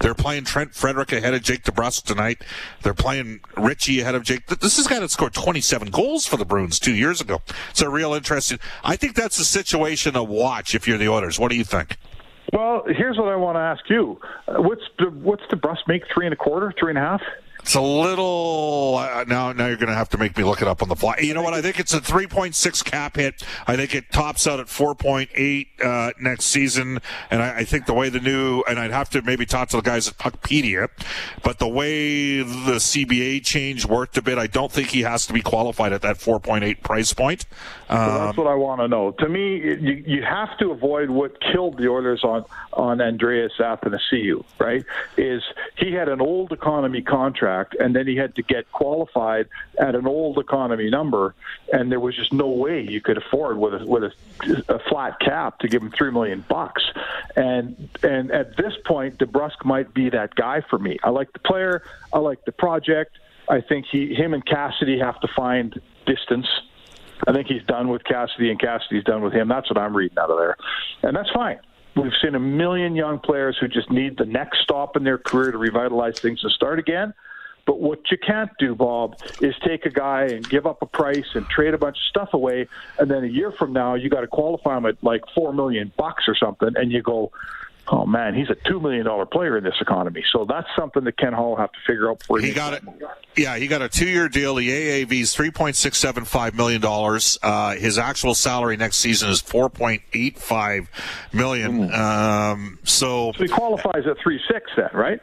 they're 0.00 0.14
playing 0.14 0.44
Trent 0.44 0.74
Frederic 0.74 1.12
ahead 1.12 1.34
of 1.34 1.42
Jake 1.42 1.64
DeBrusk 1.64 2.02
tonight. 2.02 2.42
They're 2.82 2.94
playing 2.94 3.40
Ritchie 3.56 4.00
ahead 4.00 4.14
of 4.14 4.22
Jake. 4.22 4.46
This 4.46 4.78
is 4.78 4.86
a 4.86 4.88
guy 4.88 4.98
that 5.00 5.10
scored 5.10 5.34
27 5.34 5.90
goals 5.90 6.26
for 6.26 6.36
the 6.36 6.44
Bruins 6.44 6.78
two 6.78 6.94
years 6.94 7.20
ago. 7.20 7.40
It's 7.70 7.80
a 7.80 7.88
real 7.88 8.12
interesting. 8.14 8.58
I 8.84 8.96
think 8.96 9.14
that's 9.14 9.38
a 9.38 9.44
situation 9.44 10.14
to 10.14 10.22
watch 10.22 10.74
if 10.74 10.86
you're 10.86 10.98
the 10.98 11.08
Oilers. 11.08 11.38
What 11.38 11.50
do 11.50 11.56
you 11.56 11.64
think? 11.64 11.96
Well, 12.52 12.82
here's 12.86 13.16
what 13.16 13.28
I 13.28 13.36
want 13.36 13.56
to 13.56 13.60
ask 13.60 13.88
you: 13.88 14.20
uh, 14.48 14.60
What's 14.60 14.82
the, 14.98 15.06
what's 15.10 15.42
DeBrusk 15.44 15.88
make? 15.88 16.02
Three 16.12 16.26
and 16.26 16.32
a 16.32 16.36
quarter, 16.36 16.72
three 16.78 16.90
and 16.90 16.98
a 16.98 17.00
half? 17.00 17.22
It's 17.62 17.76
a 17.76 17.80
little 17.80 18.96
uh, 18.98 19.24
now. 19.28 19.52
Now 19.52 19.68
you're 19.68 19.76
going 19.76 19.88
to 19.88 19.94
have 19.94 20.08
to 20.10 20.18
make 20.18 20.36
me 20.36 20.42
look 20.42 20.62
it 20.62 20.68
up 20.68 20.82
on 20.82 20.88
the 20.88 20.96
fly. 20.96 21.18
You 21.18 21.32
know 21.32 21.42
what? 21.42 21.54
I 21.54 21.62
think 21.62 21.78
it's 21.78 21.94
a 21.94 22.00
3.6 22.00 22.84
cap 22.84 23.16
hit. 23.16 23.44
I 23.68 23.76
think 23.76 23.94
it 23.94 24.10
tops 24.10 24.48
out 24.48 24.58
at 24.58 24.66
4.8 24.66 25.66
uh, 25.80 26.12
next 26.20 26.46
season. 26.46 26.98
And 27.30 27.40
I, 27.40 27.58
I, 27.58 27.64
think 27.64 27.86
the 27.86 27.94
way 27.94 28.08
the 28.08 28.18
new 28.18 28.64
and 28.68 28.80
I'd 28.80 28.90
have 28.90 29.10
to 29.10 29.22
maybe 29.22 29.46
talk 29.46 29.68
to 29.68 29.76
the 29.76 29.82
guys 29.82 30.08
at 30.08 30.18
Puckpedia, 30.18 30.88
but 31.44 31.60
the 31.60 31.68
way 31.68 32.38
the 32.38 32.78
CBA 32.78 33.44
change 33.44 33.86
worked 33.86 34.16
a 34.16 34.22
bit, 34.22 34.38
I 34.38 34.48
don't 34.48 34.72
think 34.72 34.88
he 34.88 35.02
has 35.02 35.26
to 35.26 35.32
be 35.32 35.40
qualified 35.40 35.92
at 35.92 36.02
that 36.02 36.16
4.8 36.16 36.82
price 36.82 37.12
point. 37.12 37.46
Um, 37.88 37.98
well, 37.98 38.26
that's 38.26 38.38
what 38.38 38.46
I 38.48 38.54
want 38.56 38.80
to 38.80 38.88
know. 38.88 39.12
To 39.12 39.28
me, 39.28 39.58
you, 39.58 40.02
you 40.04 40.22
have 40.22 40.58
to 40.58 40.72
avoid 40.72 41.10
what 41.10 41.40
killed 41.40 41.78
the 41.78 41.88
Oilers 41.88 42.24
on 42.24 42.44
on 42.72 43.00
Andreas 43.00 43.52
Athanasiou. 43.60 44.44
Right? 44.58 44.84
Is 45.16 45.42
he 45.76 45.92
had 45.92 46.08
an 46.08 46.20
old 46.20 46.50
economy 46.50 47.02
contract 47.02 47.51
contract, 47.52 47.76
and 47.80 47.94
then 47.94 48.06
he 48.06 48.16
had 48.16 48.34
to 48.36 48.42
get 48.42 48.70
qualified 48.72 49.48
at 49.78 49.94
an 49.94 50.06
old 50.06 50.38
economy 50.38 50.90
number, 50.90 51.34
and 51.72 51.90
there 51.90 52.00
was 52.00 52.14
just 52.14 52.32
no 52.32 52.48
way 52.48 52.80
you 52.80 53.00
could 53.00 53.18
afford 53.18 53.58
with 53.58 53.74
a 53.74 53.86
with 53.86 54.04
a, 54.04 54.12
a 54.68 54.78
flat 54.90 55.18
cap 55.20 55.58
to 55.60 55.68
give 55.68 55.82
him 55.82 55.90
three 55.90 56.10
million 56.10 56.44
bucks. 56.48 56.82
And 57.36 57.88
and 58.02 58.30
at 58.30 58.56
this 58.56 58.74
point, 58.84 59.18
DeBrusk 59.18 59.64
might 59.64 59.92
be 59.94 60.10
that 60.10 60.34
guy 60.34 60.62
for 60.68 60.78
me. 60.78 60.98
I 61.02 61.10
like 61.10 61.32
the 61.32 61.40
player, 61.40 61.82
I 62.12 62.18
like 62.18 62.44
the 62.44 62.52
project. 62.52 63.18
I 63.48 63.60
think 63.60 63.86
he, 63.90 64.14
him, 64.14 64.34
and 64.34 64.44
Cassidy 64.46 64.98
have 65.00 65.20
to 65.20 65.28
find 65.28 65.80
distance. 66.06 66.46
I 67.26 67.32
think 67.32 67.48
he's 67.48 67.64
done 67.64 67.88
with 67.88 68.04
Cassidy, 68.04 68.50
and 68.50 68.58
Cassidy's 68.58 69.04
done 69.04 69.22
with 69.22 69.32
him. 69.32 69.48
That's 69.48 69.68
what 69.68 69.78
I'm 69.78 69.96
reading 69.96 70.18
out 70.18 70.30
of 70.30 70.38
there, 70.38 70.56
and 71.02 71.16
that's 71.16 71.30
fine. 71.30 71.58
We've 71.94 72.12
seen 72.22 72.34
a 72.34 72.40
million 72.40 72.96
young 72.96 73.18
players 73.18 73.58
who 73.60 73.68
just 73.68 73.90
need 73.90 74.16
the 74.16 74.24
next 74.24 74.62
stop 74.62 74.96
in 74.96 75.04
their 75.04 75.18
career 75.18 75.52
to 75.52 75.58
revitalize 75.58 76.18
things 76.20 76.42
and 76.42 76.50
start 76.50 76.78
again. 76.78 77.12
But 77.64 77.80
what 77.80 78.10
you 78.10 78.18
can't 78.18 78.50
do, 78.58 78.74
Bob, 78.74 79.16
is 79.40 79.54
take 79.64 79.86
a 79.86 79.90
guy 79.90 80.24
and 80.24 80.48
give 80.48 80.66
up 80.66 80.82
a 80.82 80.86
price 80.86 81.34
and 81.34 81.46
trade 81.46 81.74
a 81.74 81.78
bunch 81.78 81.96
of 81.96 82.04
stuff 82.08 82.34
away, 82.34 82.68
and 82.98 83.10
then 83.10 83.24
a 83.24 83.28
year 83.28 83.52
from 83.52 83.72
now 83.72 83.94
you 83.94 84.08
got 84.10 84.22
to 84.22 84.26
qualify 84.26 84.76
him 84.76 84.86
at 84.86 85.02
like 85.02 85.22
four 85.34 85.52
million 85.52 85.92
bucks 85.96 86.24
or 86.26 86.34
something, 86.34 86.70
and 86.76 86.90
you 86.90 87.02
go, 87.02 87.30
oh 87.88 88.06
man, 88.06 88.34
he's 88.34 88.50
a 88.50 88.56
two 88.68 88.80
million 88.80 89.04
dollar 89.04 89.26
player 89.26 89.56
in 89.56 89.64
this 89.64 89.74
economy. 89.80 90.24
So 90.32 90.44
that's 90.44 90.68
something 90.76 91.04
that 91.04 91.16
Ken 91.16 91.32
Hall 91.32 91.56
have 91.56 91.72
to 91.72 91.78
figure 91.86 92.10
out 92.10 92.22
for. 92.22 92.38
he, 92.38 92.48
he 92.48 92.52
got 92.52 92.74
it. 92.74 92.82
Yeah, 93.36 93.56
he 93.56 93.66
got 93.66 93.82
a 93.82 93.88
two 93.88 94.08
year 94.08 94.28
deal. 94.28 94.54
The 94.56 94.68
AAV 94.68 95.12
is 95.12 95.34
three 95.34 95.50
point 95.50 95.76
six 95.76 95.98
seven 95.98 96.24
five 96.24 96.54
million 96.54 96.80
dollars. 96.80 97.38
Uh, 97.42 97.74
his 97.76 97.98
actual 97.98 98.34
salary 98.34 98.76
next 98.76 98.96
season 98.96 99.30
is 99.30 99.40
four 99.40 99.68
point 99.70 100.02
eight 100.12 100.38
five 100.38 100.88
million. 101.32 101.88
Mm. 101.88 101.98
Um, 101.98 102.78
so, 102.84 103.32
so 103.32 103.42
he 103.42 103.48
qualifies 103.48 104.06
at 104.06 104.18
three 104.22 104.40
six 104.50 104.70
then, 104.76 104.90
right? 104.92 105.20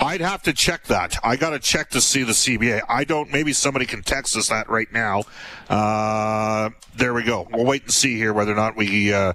I'd 0.00 0.22
have 0.22 0.42
to 0.44 0.54
check 0.54 0.84
that. 0.84 1.18
I 1.22 1.36
got 1.36 1.50
to 1.50 1.58
check 1.58 1.90
to 1.90 2.00
see 2.00 2.22
the 2.22 2.32
CBA. 2.32 2.80
I 2.88 3.04
don't. 3.04 3.30
Maybe 3.30 3.52
somebody 3.52 3.84
can 3.84 4.02
text 4.02 4.34
us 4.34 4.48
that 4.48 4.68
right 4.70 4.90
now. 4.90 5.24
Uh, 5.68 6.70
there 6.96 7.12
we 7.12 7.22
go. 7.22 7.46
We'll 7.52 7.66
wait 7.66 7.82
and 7.82 7.92
see 7.92 8.16
here 8.16 8.32
whether 8.32 8.50
or 8.52 8.56
not 8.56 8.76
we. 8.76 9.12
Uh, 9.12 9.34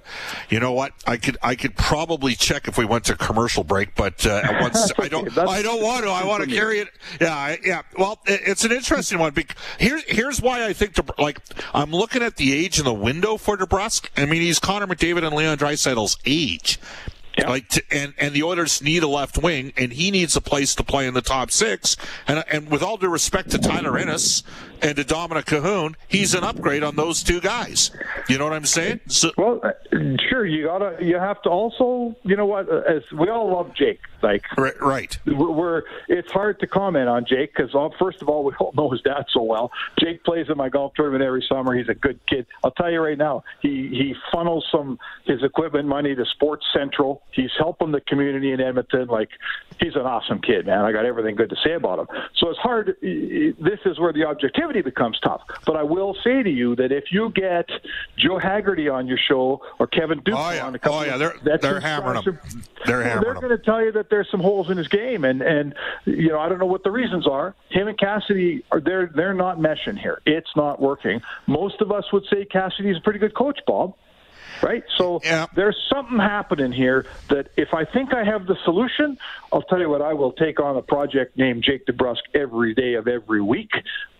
you 0.50 0.58
know 0.58 0.72
what? 0.72 0.92
I 1.06 1.18
could. 1.18 1.38
I 1.40 1.54
could 1.54 1.76
probably 1.76 2.34
check 2.34 2.66
if 2.66 2.76
we 2.76 2.84
went 2.84 3.04
to 3.04 3.16
commercial 3.16 3.62
break, 3.62 3.94
but 3.94 4.26
uh, 4.26 4.42
once 4.60 4.92
I 4.98 5.06
don't. 5.08 5.36
I 5.38 5.62
don't 5.62 5.82
want 5.82 6.04
to. 6.04 6.10
I 6.10 6.24
want 6.24 6.42
to 6.42 6.50
carry 6.50 6.80
it. 6.80 6.88
Yeah. 7.20 7.56
Yeah. 7.64 7.82
Well, 7.96 8.18
it's 8.26 8.64
an 8.64 8.72
interesting 8.72 9.20
one. 9.20 9.32
Here's 9.78 10.02
here's 10.04 10.42
why 10.42 10.66
I 10.66 10.72
think. 10.72 10.96
like 11.18 11.40
I'm 11.74 11.92
looking 11.92 12.22
at 12.22 12.36
the 12.36 12.52
age 12.52 12.78
in 12.80 12.84
the 12.84 12.94
window 12.94 13.36
for 13.36 13.56
DeBrusk. 13.56 14.08
I 14.16 14.26
mean, 14.26 14.42
he's 14.42 14.58
Connor 14.58 14.88
McDavid 14.88 15.24
and 15.24 15.34
Leon 15.34 15.58
Draisaitl's 15.58 16.18
age. 16.26 16.80
Yep. 17.36 17.48
Like 17.48 17.68
to, 17.68 17.82
and 17.90 18.14
and 18.18 18.32
the 18.34 18.42
Oilers 18.42 18.82
need 18.82 19.02
a 19.02 19.08
left 19.08 19.36
wing, 19.36 19.72
and 19.76 19.92
he 19.92 20.10
needs 20.10 20.36
a 20.36 20.40
place 20.40 20.74
to 20.76 20.82
play 20.82 21.06
in 21.06 21.14
the 21.14 21.20
top 21.20 21.50
six. 21.50 21.96
And 22.26 22.42
and 22.50 22.70
with 22.70 22.82
all 22.82 22.96
due 22.96 23.08
respect 23.08 23.50
to 23.50 23.58
Tyler 23.58 23.98
Ennis 23.98 24.42
and 24.82 24.96
to 24.96 25.04
Dominic 25.04 25.46
Kahun, 25.46 25.94
he's 26.08 26.34
an 26.34 26.44
upgrade 26.44 26.82
on 26.82 26.96
those 26.96 27.22
two 27.22 27.40
guys. 27.40 27.90
You 28.28 28.38
know 28.38 28.44
what 28.44 28.54
I'm 28.54 28.66
saying? 28.66 29.00
So, 29.08 29.30
well, 29.36 29.60
uh, 29.62 29.70
sure. 30.28 30.46
You 30.46 30.66
gotta. 30.66 30.96
You 31.00 31.16
have 31.16 31.42
to 31.42 31.50
also. 31.50 32.16
You 32.24 32.36
know 32.36 32.46
what? 32.46 32.68
As 32.68 33.02
we 33.12 33.28
all 33.28 33.52
love 33.52 33.74
Jake. 33.74 34.00
Like 34.22 34.44
right. 34.56 34.80
right. 34.80 35.18
We're. 35.26 35.82
It's 36.08 36.30
hard 36.32 36.58
to 36.60 36.66
comment 36.66 37.08
on 37.08 37.26
Jake 37.26 37.54
because 37.54 37.74
uh, 37.74 37.88
first 37.98 38.22
of 38.22 38.28
all, 38.28 38.44
we 38.44 38.54
all 38.58 38.72
know 38.76 38.90
his 38.90 39.02
dad 39.02 39.26
so 39.32 39.42
well. 39.42 39.70
Jake 40.00 40.24
plays 40.24 40.46
in 40.48 40.56
my 40.56 40.68
golf 40.68 40.94
tournament 40.94 41.22
every 41.22 41.44
summer. 41.48 41.74
He's 41.76 41.88
a 41.88 41.94
good 41.94 42.18
kid. 42.26 42.46
I'll 42.64 42.70
tell 42.70 42.90
you 42.90 43.00
right 43.00 43.18
now. 43.18 43.44
He 43.60 43.88
he 43.88 44.14
funnels 44.32 44.66
some 44.72 44.98
his 45.24 45.42
equipment 45.42 45.86
money 45.86 46.14
to 46.14 46.24
Sports 46.24 46.64
Central 46.72 47.22
He's 47.32 47.50
helping 47.58 47.92
the 47.92 48.00
community 48.00 48.52
in 48.52 48.60
Edmonton. 48.60 49.08
Like 49.08 49.28
he's 49.78 49.94
an 49.94 50.02
awesome 50.02 50.40
kid, 50.40 50.66
man. 50.66 50.80
I 50.80 50.92
got 50.92 51.04
everything 51.04 51.36
good 51.36 51.50
to 51.50 51.56
say 51.64 51.74
about 51.74 51.98
him. 51.98 52.06
So 52.36 52.48
it's 52.50 52.58
hard. 52.58 52.96
This 53.00 53.80
is 53.84 53.98
where 53.98 54.12
the 54.12 54.24
objectivity 54.24 54.65
becomes 54.72 55.18
tough. 55.20 55.42
But 55.64 55.76
I 55.76 55.82
will 55.82 56.16
say 56.22 56.42
to 56.42 56.50
you 56.50 56.76
that 56.76 56.92
if 56.92 57.04
you 57.10 57.30
get 57.30 57.68
Joe 58.16 58.38
Haggerty 58.38 58.88
on 58.88 59.06
your 59.06 59.18
show 59.18 59.62
or 59.78 59.86
Kevin 59.86 60.20
Duke 60.24 60.34
oh, 60.36 60.50
yeah. 60.50 60.66
on 60.66 60.74
a 60.74 60.78
couple, 60.78 60.98
oh 60.98 61.04
yeah, 61.04 61.16
they're 61.16 61.36
they're 61.58 61.80
hammering 61.80 62.22
him. 62.22 62.38
They're 62.84 63.02
hammering 63.02 63.24
They're 63.24 63.34
going 63.34 63.56
to 63.56 63.64
tell 63.64 63.82
you 63.82 63.92
that 63.92 64.10
there's 64.10 64.30
some 64.30 64.40
holes 64.40 64.70
in 64.70 64.76
his 64.76 64.88
game, 64.88 65.24
and 65.24 65.42
and 65.42 65.74
you 66.04 66.28
know 66.28 66.38
I 66.38 66.48
don't 66.48 66.58
know 66.58 66.66
what 66.66 66.84
the 66.84 66.90
reasons 66.90 67.26
are. 67.26 67.54
Him 67.70 67.88
and 67.88 67.98
Cassidy 67.98 68.64
are 68.70 68.80
they're 68.80 69.10
they're 69.14 69.34
not 69.34 69.58
meshing 69.58 69.98
here. 69.98 70.20
It's 70.26 70.54
not 70.56 70.80
working. 70.80 71.22
Most 71.46 71.80
of 71.80 71.92
us 71.92 72.04
would 72.12 72.24
say 72.30 72.44
Cassidy's 72.44 72.96
a 72.98 73.00
pretty 73.00 73.18
good 73.18 73.34
coach, 73.34 73.60
Bob 73.66 73.94
right? 74.62 74.84
So 74.96 75.20
yeah. 75.24 75.46
there's 75.54 75.76
something 75.92 76.18
happening 76.18 76.72
here 76.72 77.06
that 77.28 77.48
if 77.56 77.74
I 77.74 77.84
think 77.84 78.14
I 78.14 78.24
have 78.24 78.46
the 78.46 78.56
solution, 78.64 79.18
I'll 79.52 79.62
tell 79.62 79.80
you 79.80 79.88
what, 79.88 80.02
I 80.02 80.14
will 80.14 80.32
take 80.32 80.60
on 80.60 80.76
a 80.76 80.82
project 80.82 81.36
named 81.36 81.62
Jake 81.62 81.86
DeBrusk 81.86 82.22
every 82.34 82.74
day 82.74 82.94
of 82.94 83.08
every 83.08 83.42
week 83.42 83.70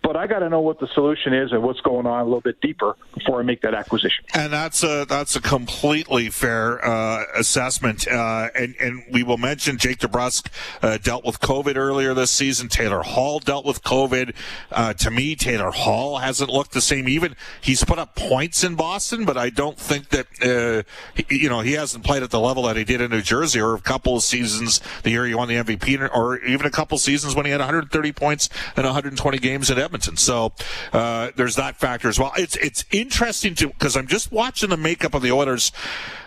but 0.07 0.15
I 0.15 0.29
got 0.29 0.39
to 0.39 0.49
know 0.49 0.61
what 0.61 0.79
the 0.79 0.87
solution 0.95 1.35
is 1.35 1.51
and 1.51 1.65
what's 1.65 1.81
going 1.81 2.07
on 2.07 2.21
a 2.21 2.25
little 2.25 2.41
bit 2.41 2.61
deeper 2.61 2.95
before 3.13 3.41
I 3.41 3.43
make 3.43 3.63
that 3.63 3.75
acquisition. 3.75 4.25
And 4.35 4.53
that's 4.53 4.85
a 4.85 5.05
that's 5.05 5.35
a 5.35 5.41
completely 5.41 6.31
fair 6.31 6.83
uh, 6.85 7.25
assessment. 7.35 8.07
Uh, 8.07 8.51
and 8.55 8.77
and 8.79 9.03
we 9.11 9.25
will 9.25 9.37
mention 9.37 9.79
Jake 9.79 9.99
DeBrusk 9.99 10.47
uh, 10.81 10.99
dealt 10.99 11.25
with 11.25 11.41
COVID 11.41 11.75
earlier 11.75 12.15
this 12.15 12.31
season. 12.31 12.69
Taylor 12.69 13.03
Hall 13.03 13.41
dealt 13.41 13.67
with 13.67 13.83
COVID. 13.83 14.33
Uh, 14.71 14.93
to 14.93 15.11
me, 15.11 15.35
Taylor 15.35 15.73
Hall 15.73 16.19
hasn't 16.19 16.51
looked 16.51 16.71
the 16.71 16.81
same. 16.81 17.09
Even 17.09 17.35
he's 17.61 17.83
put 17.83 17.99
up 17.99 18.15
points 18.15 18.63
in 18.63 18.77
Boston, 18.77 19.25
but 19.25 19.37
I 19.37 19.51
don't 19.51 19.77
think 19.77 20.11
that 20.11 20.27
uh, 20.41 20.89
he, 21.17 21.39
you 21.39 21.49
know 21.49 21.63
he 21.63 21.73
hasn't 21.73 22.05
played 22.05 22.23
at 22.23 22.31
the 22.31 22.39
level 22.39 22.63
that 22.63 22.77
he 22.77 22.85
did 22.85 23.01
in 23.01 23.11
New 23.11 23.23
Jersey 23.23 23.59
or 23.59 23.75
a 23.75 23.81
couple 23.81 24.15
of 24.15 24.23
seasons 24.23 24.81
the 25.03 25.11
year 25.11 25.27
he 25.27 25.35
won 25.35 25.49
the 25.49 25.57
MVP, 25.57 26.09
or 26.15 26.39
even 26.45 26.65
a 26.65 26.71
couple 26.71 26.97
seasons 26.97 27.35
when 27.35 27.45
he 27.45 27.51
had 27.51 27.59
130 27.59 28.13
points 28.13 28.49
and 28.77 28.85
120 28.85 29.39
games 29.39 29.69
in 29.69 29.79
Edmonton. 29.79 29.96
Edmonton. 29.97 30.17
So 30.17 30.53
uh, 30.93 31.31
there's 31.37 31.57
that 31.57 31.77
factor 31.77 32.09
as 32.09 32.19
well. 32.19 32.33
It's 32.37 32.57
it's 32.57 32.85
interesting 32.93 33.55
to 33.57 33.69
because 33.69 33.97
I'm 33.97 34.07
just 34.07 34.31
watching 34.31 34.71
the 34.71 34.77
makeup 34.77 35.15
of 35.15 35.23
the 35.23 35.33
Oilers. 35.33 35.73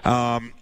Um, 0.03 0.53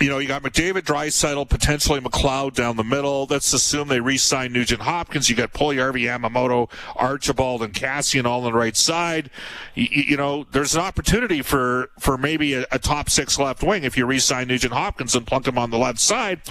you 0.00 0.08
know, 0.08 0.18
you 0.18 0.28
got 0.28 0.42
McDavid, 0.42 0.82
Draisaitl, 0.82 1.48
potentially 1.48 1.98
McLeod 1.98 2.54
down 2.54 2.76
the 2.76 2.84
middle. 2.84 3.26
Let's 3.28 3.52
assume 3.52 3.88
they 3.88 3.98
re-sign 3.98 4.52
Nugent 4.52 4.82
Hopkins. 4.82 5.28
You 5.28 5.34
got 5.34 5.52
Puljujarvi, 5.52 6.02
Yamamoto, 6.02 6.70
Archibald, 6.94 7.62
and 7.62 7.72
Kassian 7.72 8.24
all 8.24 8.44
on 8.44 8.52
the 8.52 8.56
right 8.56 8.76
side. 8.76 9.30
You, 9.74 9.88
you 9.90 10.16
know, 10.16 10.44
there's 10.52 10.74
an 10.74 10.82
opportunity 10.82 11.42
for 11.42 11.90
for 11.98 12.18
maybe 12.18 12.54
a, 12.54 12.66
a 12.70 12.78
top 12.78 13.08
six 13.08 13.38
left 13.38 13.62
wing 13.62 13.84
if 13.84 13.96
you 13.96 14.04
re-sign 14.06 14.48
Nugent 14.48 14.72
Hopkins 14.72 15.14
and 15.14 15.26
plunk 15.26 15.46
him 15.46 15.58
on 15.58 15.70
the 15.70 15.78
left 15.78 16.00
side. 16.00 16.42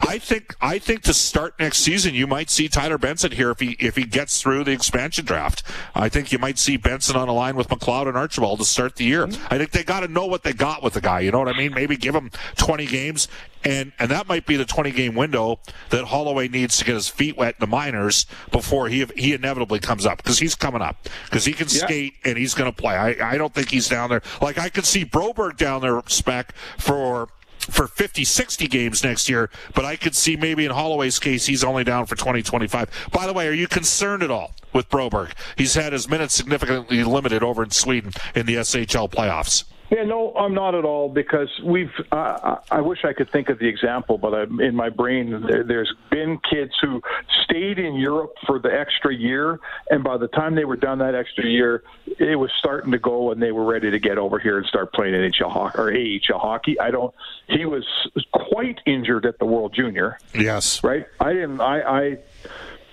I 0.00 0.18
think 0.18 0.54
I 0.60 0.78
think 0.78 1.02
to 1.02 1.14
start 1.14 1.58
next 1.58 1.78
season, 1.78 2.14
you 2.14 2.26
might 2.26 2.50
see 2.50 2.68
Tyler 2.68 2.98
Benson 2.98 3.32
here 3.32 3.50
if 3.50 3.60
he 3.60 3.72
if 3.80 3.96
he 3.96 4.04
gets 4.04 4.40
through 4.40 4.64
the 4.64 4.70
expansion 4.70 5.24
draft. 5.24 5.62
I 5.94 6.08
think 6.08 6.30
you 6.30 6.38
might 6.38 6.58
see 6.58 6.76
Benson 6.76 7.16
on 7.16 7.28
a 7.28 7.32
line 7.32 7.56
with 7.56 7.68
McLeod 7.68 8.06
and 8.06 8.16
Archibald 8.16 8.60
to 8.60 8.64
start 8.64 8.96
the 8.96 9.04
year. 9.04 9.26
Mm-hmm. 9.26 9.52
I 9.52 9.58
think 9.58 9.72
they 9.72 9.82
got 9.82 10.00
to 10.00 10.08
know 10.08 10.26
what 10.26 10.44
they 10.44 10.52
got 10.52 10.82
with 10.82 10.94
the 10.94 11.00
guy. 11.00 11.20
You 11.20 11.32
know 11.32 11.40
what 11.40 11.48
I 11.48 11.56
mean? 11.56 11.74
Maybe 11.74 11.96
give 11.96 12.14
him 12.14 12.30
20 12.56 12.86
games, 12.86 13.28
and 13.64 13.92
and 13.98 14.10
that 14.10 14.28
might 14.28 14.46
be 14.46 14.56
the 14.56 14.64
20 14.64 14.92
game 14.92 15.14
window 15.14 15.58
that 15.90 16.04
Holloway 16.04 16.48
needs 16.48 16.78
to 16.78 16.84
get 16.84 16.94
his 16.94 17.08
feet 17.08 17.36
wet 17.36 17.56
in 17.56 17.60
the 17.60 17.66
minors 17.66 18.26
before 18.52 18.88
he 18.88 19.04
he 19.16 19.34
inevitably 19.34 19.80
comes 19.80 20.06
up 20.06 20.18
because 20.18 20.38
he's 20.38 20.54
coming 20.54 20.82
up 20.82 21.08
because 21.24 21.44
he 21.44 21.52
can 21.52 21.66
yeah. 21.68 21.84
skate 21.84 22.14
and 22.24 22.38
he's 22.38 22.54
going 22.54 22.70
to 22.70 22.76
play. 22.76 22.94
I 22.94 23.32
I 23.34 23.38
don't 23.38 23.52
think 23.52 23.70
he's 23.70 23.88
down 23.88 24.10
there. 24.10 24.22
Like 24.40 24.58
I 24.58 24.68
could 24.68 24.84
see 24.84 25.04
Broberg 25.04 25.56
down 25.56 25.80
there 25.82 26.00
spec 26.06 26.54
for 26.78 27.28
for 27.58 27.86
50, 27.86 28.24
60 28.24 28.66
games 28.68 29.04
next 29.04 29.28
year, 29.28 29.50
but 29.74 29.84
I 29.84 29.96
could 29.96 30.14
see 30.14 30.36
maybe 30.36 30.64
in 30.64 30.70
Holloway's 30.70 31.18
case, 31.18 31.46
he's 31.46 31.64
only 31.64 31.84
down 31.84 32.06
for 32.06 32.16
2025. 32.16 33.08
By 33.12 33.26
the 33.26 33.32
way, 33.32 33.46
are 33.48 33.52
you 33.52 33.68
concerned 33.68 34.22
at 34.22 34.30
all 34.30 34.54
with 34.72 34.88
Broberg? 34.88 35.32
He's 35.56 35.74
had 35.74 35.92
his 35.92 36.08
minutes 36.08 36.34
significantly 36.34 37.04
limited 37.04 37.42
over 37.42 37.62
in 37.62 37.70
Sweden 37.70 38.12
in 38.34 38.46
the 38.46 38.56
SHL 38.56 39.10
playoffs. 39.10 39.64
Yeah, 39.90 40.04
no, 40.04 40.34
I'm 40.34 40.52
not 40.52 40.74
at 40.74 40.84
all 40.84 41.08
because 41.08 41.48
we've. 41.64 41.92
Uh, 42.12 42.56
I 42.70 42.80
wish 42.80 43.04
I 43.04 43.12
could 43.12 43.30
think 43.30 43.48
of 43.48 43.58
the 43.58 43.66
example, 43.66 44.18
but 44.18 44.34
I'm, 44.34 44.60
in 44.60 44.74
my 44.74 44.90
brain, 44.90 45.42
there, 45.46 45.64
there's 45.64 45.92
been 46.10 46.38
kids 46.50 46.72
who 46.80 47.00
stayed 47.44 47.78
in 47.78 47.94
Europe 47.94 48.34
for 48.46 48.58
the 48.58 48.68
extra 48.68 49.14
year, 49.14 49.58
and 49.90 50.04
by 50.04 50.18
the 50.18 50.28
time 50.28 50.54
they 50.54 50.66
were 50.66 50.76
done 50.76 50.98
that 50.98 51.14
extra 51.14 51.46
year, 51.46 51.82
it 52.18 52.38
was 52.38 52.50
starting 52.58 52.92
to 52.92 52.98
go, 52.98 53.30
and 53.32 53.40
they 53.40 53.52
were 53.52 53.64
ready 53.64 53.90
to 53.90 53.98
get 53.98 54.18
over 54.18 54.38
here 54.38 54.58
and 54.58 54.66
start 54.66 54.92
playing 54.92 55.14
NHL 55.14 55.50
hockey 55.50 55.78
or 55.78 55.90
AHL 55.90 56.38
hockey. 56.38 56.78
I 56.78 56.90
don't. 56.90 57.14
He 57.48 57.64
was 57.64 57.86
quite 58.32 58.80
injured 58.84 59.24
at 59.24 59.38
the 59.38 59.46
World 59.46 59.72
Junior. 59.74 60.18
Yes. 60.34 60.84
Right. 60.84 61.06
I 61.18 61.32
didn't. 61.32 61.60
I. 61.60 61.80
I 61.80 62.18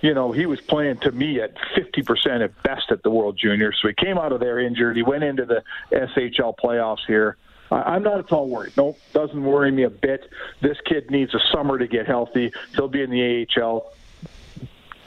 you 0.06 0.14
know, 0.14 0.32
he 0.32 0.46
was 0.46 0.62
playing 0.62 0.98
to 0.98 1.12
me 1.12 1.42
at 1.42 1.56
50% 1.76 2.44
at 2.44 2.62
best 2.62 2.92
at 2.92 3.02
the 3.02 3.10
World 3.10 3.38
Juniors. 3.38 3.80
So 3.82 3.88
he 3.88 3.96
came 3.96 4.20
out 4.20 4.32
of 4.32 4.40
there 4.40 4.60
injured. 4.60 4.96
He 4.96 5.02
went 5.02 5.24
into 5.24 5.46
the 5.46 5.64
SHL 5.92 6.56
playoffs 6.64 7.06
here. 7.08 7.38
I'm 7.72 8.04
not 8.04 8.20
at 8.20 8.32
all 8.32 8.48
worried. 8.48 8.78
No, 8.78 8.96
doesn't 9.14 9.44
worry 9.44 9.72
me 9.72 9.82
a 9.82 9.90
bit. 9.90 10.30
This 10.62 10.78
kid 10.86 11.10
needs 11.10 11.34
a 11.34 11.40
summer 11.52 11.80
to 11.80 11.88
get 11.88 12.06
healthy. 12.06 12.54
He'll 12.76 12.88
be 12.88 13.02
in 13.02 13.10
the 13.10 13.48
AHL 13.58 13.92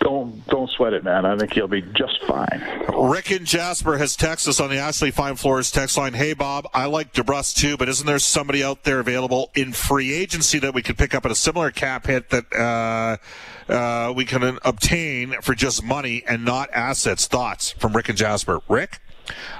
don't 0.08 0.46
don't 0.46 0.70
sweat 0.70 0.94
it, 0.94 1.04
man. 1.04 1.26
I 1.26 1.36
think 1.36 1.52
he'll 1.52 1.68
be 1.68 1.82
just 1.82 2.22
fine. 2.26 2.62
Rick 2.98 3.30
and 3.30 3.46
Jasper 3.46 3.98
has 3.98 4.16
texted 4.16 4.48
us 4.48 4.60
on 4.60 4.70
the 4.70 4.78
Ashley 4.78 5.10
Fine 5.10 5.36
Floors 5.36 5.70
text 5.70 5.98
line. 5.98 6.14
Hey, 6.14 6.32
Bob, 6.32 6.66
I 6.72 6.86
like 6.86 7.12
DeBrusk 7.12 7.56
too, 7.56 7.76
but 7.76 7.88
isn't 7.88 8.06
there 8.06 8.18
somebody 8.18 8.64
out 8.64 8.84
there 8.84 9.00
available 9.00 9.50
in 9.54 9.72
free 9.72 10.14
agency 10.14 10.58
that 10.60 10.72
we 10.72 10.82
could 10.82 10.96
pick 10.96 11.14
up 11.14 11.26
at 11.26 11.30
a 11.30 11.34
similar 11.34 11.70
cap 11.70 12.06
hit 12.06 12.30
that 12.30 12.52
uh, 12.54 13.72
uh, 13.72 14.12
we 14.14 14.24
can 14.24 14.58
obtain 14.64 15.34
for 15.42 15.54
just 15.54 15.84
money 15.84 16.24
and 16.26 16.44
not 16.44 16.70
assets? 16.72 17.26
Thoughts 17.26 17.72
from 17.72 17.92
Rick 17.92 18.08
and 18.08 18.16
Jasper. 18.16 18.60
Rick. 18.68 19.00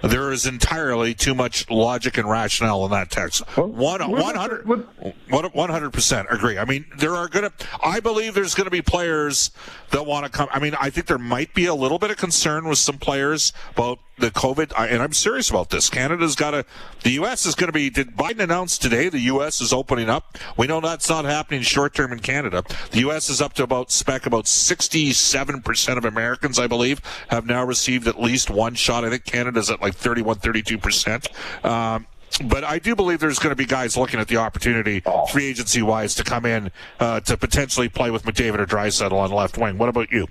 There 0.02 0.32
is 0.32 0.46
entirely 0.46 1.14
too 1.14 1.34
much 1.34 1.68
logic 1.70 2.18
and 2.18 2.28
rationale 2.28 2.84
in 2.84 2.90
that 2.92 3.10
text. 3.10 3.40
One, 3.56 4.00
100 4.00 5.92
percent 5.92 6.28
agree. 6.30 6.58
I 6.58 6.64
mean, 6.64 6.87
there 6.98 7.14
are 7.14 7.28
going 7.28 7.50
to. 7.50 7.52
I 7.82 8.00
believe 8.00 8.34
there's 8.34 8.54
going 8.54 8.66
to 8.66 8.70
be 8.70 8.82
players 8.82 9.50
that 9.90 10.06
want 10.06 10.25
to 10.26 10.30
come. 10.30 10.48
I 10.52 10.58
mean, 10.58 10.75
I 10.80 10.90
think 10.90 11.06
there 11.06 11.18
might 11.18 11.54
be 11.54 11.66
a 11.66 11.75
little 11.75 11.98
bit 11.98 12.10
of 12.10 12.16
concern 12.16 12.68
with 12.68 12.78
some 12.78 12.98
players 12.98 13.52
about 13.72 13.98
the 14.18 14.30
COVID, 14.30 14.72
and 14.76 15.02
I'm 15.02 15.12
serious 15.12 15.50
about 15.50 15.70
this. 15.70 15.88
Canada's 15.88 16.34
got 16.34 16.52
to, 16.52 16.64
the 17.02 17.12
U.S. 17.12 17.46
is 17.46 17.54
going 17.54 17.68
to 17.68 17.72
be, 17.72 17.90
did 17.90 18.16
Biden 18.16 18.40
announce 18.40 18.78
today 18.78 19.08
the 19.08 19.20
U.S. 19.20 19.60
is 19.60 19.72
opening 19.72 20.08
up? 20.08 20.38
We 20.56 20.66
know 20.66 20.80
that's 20.80 21.08
not 21.08 21.25
happening 21.25 21.62
short 21.62 21.94
term 21.94 22.12
in 22.12 22.20
Canada. 22.20 22.64
The 22.90 23.00
U.S. 23.00 23.30
is 23.30 23.40
up 23.40 23.54
to 23.54 23.62
about, 23.62 23.90
spec 23.90 24.26
about 24.26 24.44
67% 24.44 25.96
of 25.96 26.04
Americans, 26.04 26.58
I 26.58 26.66
believe, 26.66 27.00
have 27.28 27.46
now 27.46 27.64
received 27.64 28.06
at 28.06 28.20
least 28.20 28.50
one 28.50 28.75
shot. 28.75 29.04
I 29.04 29.10
think 29.10 29.25
Canada's 29.25 29.70
at 29.70 29.80
like 29.80 29.94
31, 29.94 30.37
32%. 30.37 31.64
Um, 31.64 32.06
but 32.44 32.62
I 32.62 32.78
do 32.78 32.94
believe 32.94 33.20
there's 33.20 33.38
going 33.38 33.50
to 33.50 33.56
be 33.56 33.64
guys 33.64 33.96
looking 33.96 34.20
at 34.20 34.28
the 34.28 34.37
opportunity, 34.37 35.02
free 35.30 35.46
agency 35.46 35.82
wise, 35.82 36.14
to 36.16 36.25
come 36.25 36.44
in 36.44 36.70
uh, 37.00 37.20
to 37.20 37.37
potentially 37.37 37.88
play 37.88 38.10
with 38.10 38.25
McDavid 38.25 38.58
or 38.58 38.66
Draisaitl 38.66 39.12
on 39.12 39.30
left 39.30 39.58
wing. 39.58 39.78
What 39.78 39.88
about 39.88 40.12
you? 40.12 40.28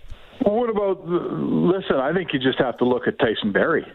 Well, 0.47 0.55
what 0.55 0.69
about? 0.69 1.05
Listen, 1.05 1.97
I 1.97 2.13
think 2.13 2.31
you 2.31 2.39
just 2.39 2.57
have 2.59 2.77
to 2.77 2.85
look 2.85 3.05
at 3.05 3.19
Tyson 3.19 3.51
Barrie. 3.51 3.85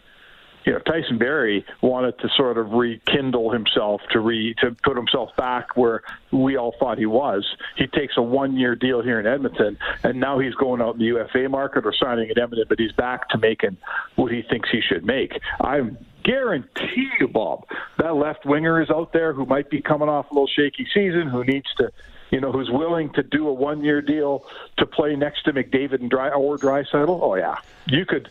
You 0.65 0.73
know, 0.73 0.79
Tyson 0.79 1.17
Barrie 1.17 1.65
wanted 1.81 2.19
to 2.19 2.29
sort 2.37 2.59
of 2.59 2.69
rekindle 2.69 3.51
himself 3.51 4.01
to 4.11 4.19
re 4.19 4.53
to 4.61 4.75
put 4.83 4.95
himself 4.95 5.29
back 5.35 5.75
where 5.75 6.03
we 6.31 6.55
all 6.55 6.75
thought 6.79 6.99
he 6.99 7.07
was. 7.07 7.43
He 7.75 7.87
takes 7.87 8.17
a 8.17 8.21
one-year 8.21 8.75
deal 8.75 9.01
here 9.01 9.19
in 9.19 9.25
Edmonton, 9.25 9.79
and 10.03 10.19
now 10.19 10.37
he's 10.37 10.53
going 10.53 10.79
out 10.79 10.93
in 10.93 10.99
the 10.99 11.05
UFA 11.05 11.49
market 11.49 11.87
or 11.87 11.93
signing 11.99 12.29
at 12.29 12.37
Edmonton, 12.37 12.67
but 12.69 12.77
he's 12.79 12.93
back 12.93 13.29
to 13.29 13.39
making 13.39 13.77
what 14.15 14.31
he 14.31 14.43
thinks 14.43 14.69
he 14.71 14.79
should 14.79 15.03
make. 15.03 15.31
I'm 15.59 15.97
guarantee 16.23 17.09
you, 17.19 17.29
Bob, 17.29 17.65
that 17.97 18.13
left 18.15 18.45
winger 18.45 18.79
is 18.79 18.91
out 18.91 19.11
there 19.11 19.33
who 19.33 19.47
might 19.47 19.71
be 19.71 19.81
coming 19.81 20.07
off 20.07 20.29
a 20.29 20.33
little 20.35 20.47
shaky 20.47 20.85
season, 20.93 21.27
who 21.29 21.43
needs 21.43 21.67
to 21.77 21.91
you 22.33 22.41
know, 22.41 22.51
who's 22.51 22.71
willing 22.71 23.11
to 23.11 23.21
do 23.21 23.47
a 23.47 23.53
one-year 23.53 24.01
deal 24.01 24.43
to 24.77 24.87
play 24.87 25.15
next 25.15 25.43
to 25.43 25.53
McDavid 25.53 26.01
and 26.01 26.09
Dry 26.09 26.29
or 26.29 26.57
Draisaitl. 26.57 27.19
Oh 27.21 27.35
yeah, 27.35 27.57
you 27.85 28.07
could, 28.07 28.27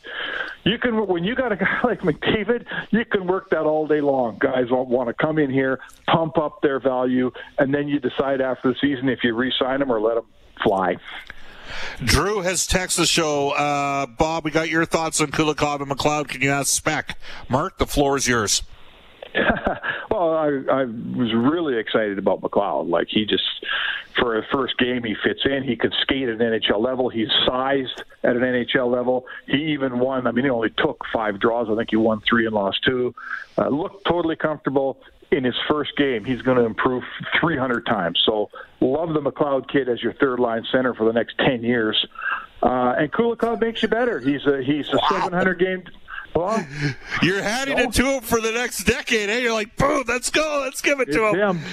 you 0.64 0.76
can 0.76 1.06
when 1.06 1.22
you 1.22 1.36
got 1.36 1.52
a 1.52 1.56
guy 1.56 1.80
like 1.84 2.00
McDavid, 2.00 2.66
you 2.90 3.04
can 3.04 3.28
work 3.28 3.50
that 3.50 3.62
all 3.62 3.86
day 3.86 4.00
long. 4.00 4.38
Guys 4.40 4.70
won't 4.70 4.88
want 4.88 5.06
to 5.08 5.14
come 5.14 5.38
in 5.38 5.50
here, 5.50 5.78
pump 6.08 6.36
up 6.36 6.62
their 6.62 6.80
value, 6.80 7.30
and 7.58 7.72
then 7.72 7.86
you 7.86 8.00
decide 8.00 8.40
after 8.40 8.72
the 8.72 8.78
season 8.80 9.08
if 9.08 9.22
you 9.22 9.36
re-sign 9.36 9.78
them 9.78 9.92
or 9.92 10.00
let 10.00 10.16
them 10.16 10.26
fly. 10.64 10.96
Drew 12.04 12.40
has 12.40 12.66
texted 12.66 12.96
the 12.96 13.06
show. 13.06 13.50
Uh, 13.50 14.06
Bob, 14.06 14.44
we 14.44 14.50
got 14.50 14.68
your 14.68 14.84
thoughts 14.84 15.20
on 15.20 15.28
Kulikov 15.28 15.80
and 15.80 15.88
McLeod. 15.88 16.26
Can 16.26 16.42
you 16.42 16.50
ask 16.50 16.72
Spec? 16.72 17.16
Mark, 17.48 17.78
the 17.78 17.86
floor 17.86 18.16
is 18.16 18.26
yours. 18.26 18.64
well, 20.24 20.38
I, 20.38 20.80
I 20.82 20.84
was 20.84 21.32
really 21.34 21.78
excited 21.78 22.18
about 22.18 22.40
McLeod. 22.40 22.88
Like 22.88 23.08
he 23.08 23.24
just, 23.24 23.44
for 24.18 24.38
a 24.38 24.46
first 24.52 24.78
game, 24.78 25.02
he 25.04 25.14
fits 25.22 25.40
in. 25.44 25.62
He 25.62 25.76
could 25.76 25.94
skate 26.02 26.28
at 26.28 26.40
an 26.40 26.60
NHL 26.60 26.80
level. 26.80 27.08
He's 27.08 27.28
sized 27.46 28.02
at 28.22 28.36
an 28.36 28.42
NHL 28.42 28.90
level. 28.90 29.26
He 29.46 29.72
even 29.72 29.98
won. 29.98 30.26
I 30.26 30.32
mean, 30.32 30.44
he 30.44 30.50
only 30.50 30.70
took 30.70 31.04
five 31.12 31.40
draws. 31.40 31.68
I 31.70 31.76
think 31.76 31.90
he 31.90 31.96
won 31.96 32.20
three 32.20 32.46
and 32.46 32.54
lost 32.54 32.82
two. 32.84 33.14
Uh, 33.58 33.68
looked 33.68 34.04
totally 34.06 34.36
comfortable 34.36 34.98
in 35.30 35.44
his 35.44 35.56
first 35.68 35.96
game. 35.96 36.24
He's 36.24 36.42
going 36.42 36.58
to 36.58 36.64
improve 36.64 37.04
300 37.40 37.86
times. 37.86 38.22
So 38.24 38.50
love 38.80 39.14
the 39.14 39.20
McLeod 39.20 39.68
kid 39.68 39.88
as 39.88 40.02
your 40.02 40.12
third 40.12 40.38
line 40.38 40.64
center 40.70 40.94
for 40.94 41.04
the 41.04 41.12
next 41.12 41.38
10 41.38 41.64
years. 41.64 42.06
Uh, 42.62 42.94
and 42.96 43.10
Kulikov 43.10 43.60
makes 43.60 43.82
you 43.82 43.88
better. 43.88 44.20
He's 44.20 44.46
a 44.46 44.62
he's 44.62 44.88
a 44.92 44.96
wow. 44.96 45.08
700 45.10 45.58
game 45.58 45.84
well, 46.34 46.66
you're 47.22 47.42
handing 47.42 47.76
no. 47.76 47.84
it 47.84 47.92
to 47.94 48.04
him 48.04 48.20
for 48.22 48.40
the 48.40 48.52
next 48.52 48.84
decade, 48.84 49.30
eh? 49.30 49.38
You're 49.38 49.52
like, 49.52 49.76
boom, 49.76 50.04
let's 50.08 50.30
go, 50.30 50.60
let's 50.62 50.80
give 50.80 51.00
it 51.00 51.08
it's 51.08 51.16
to 51.16 51.28
him. 51.28 51.58
him. 51.58 51.64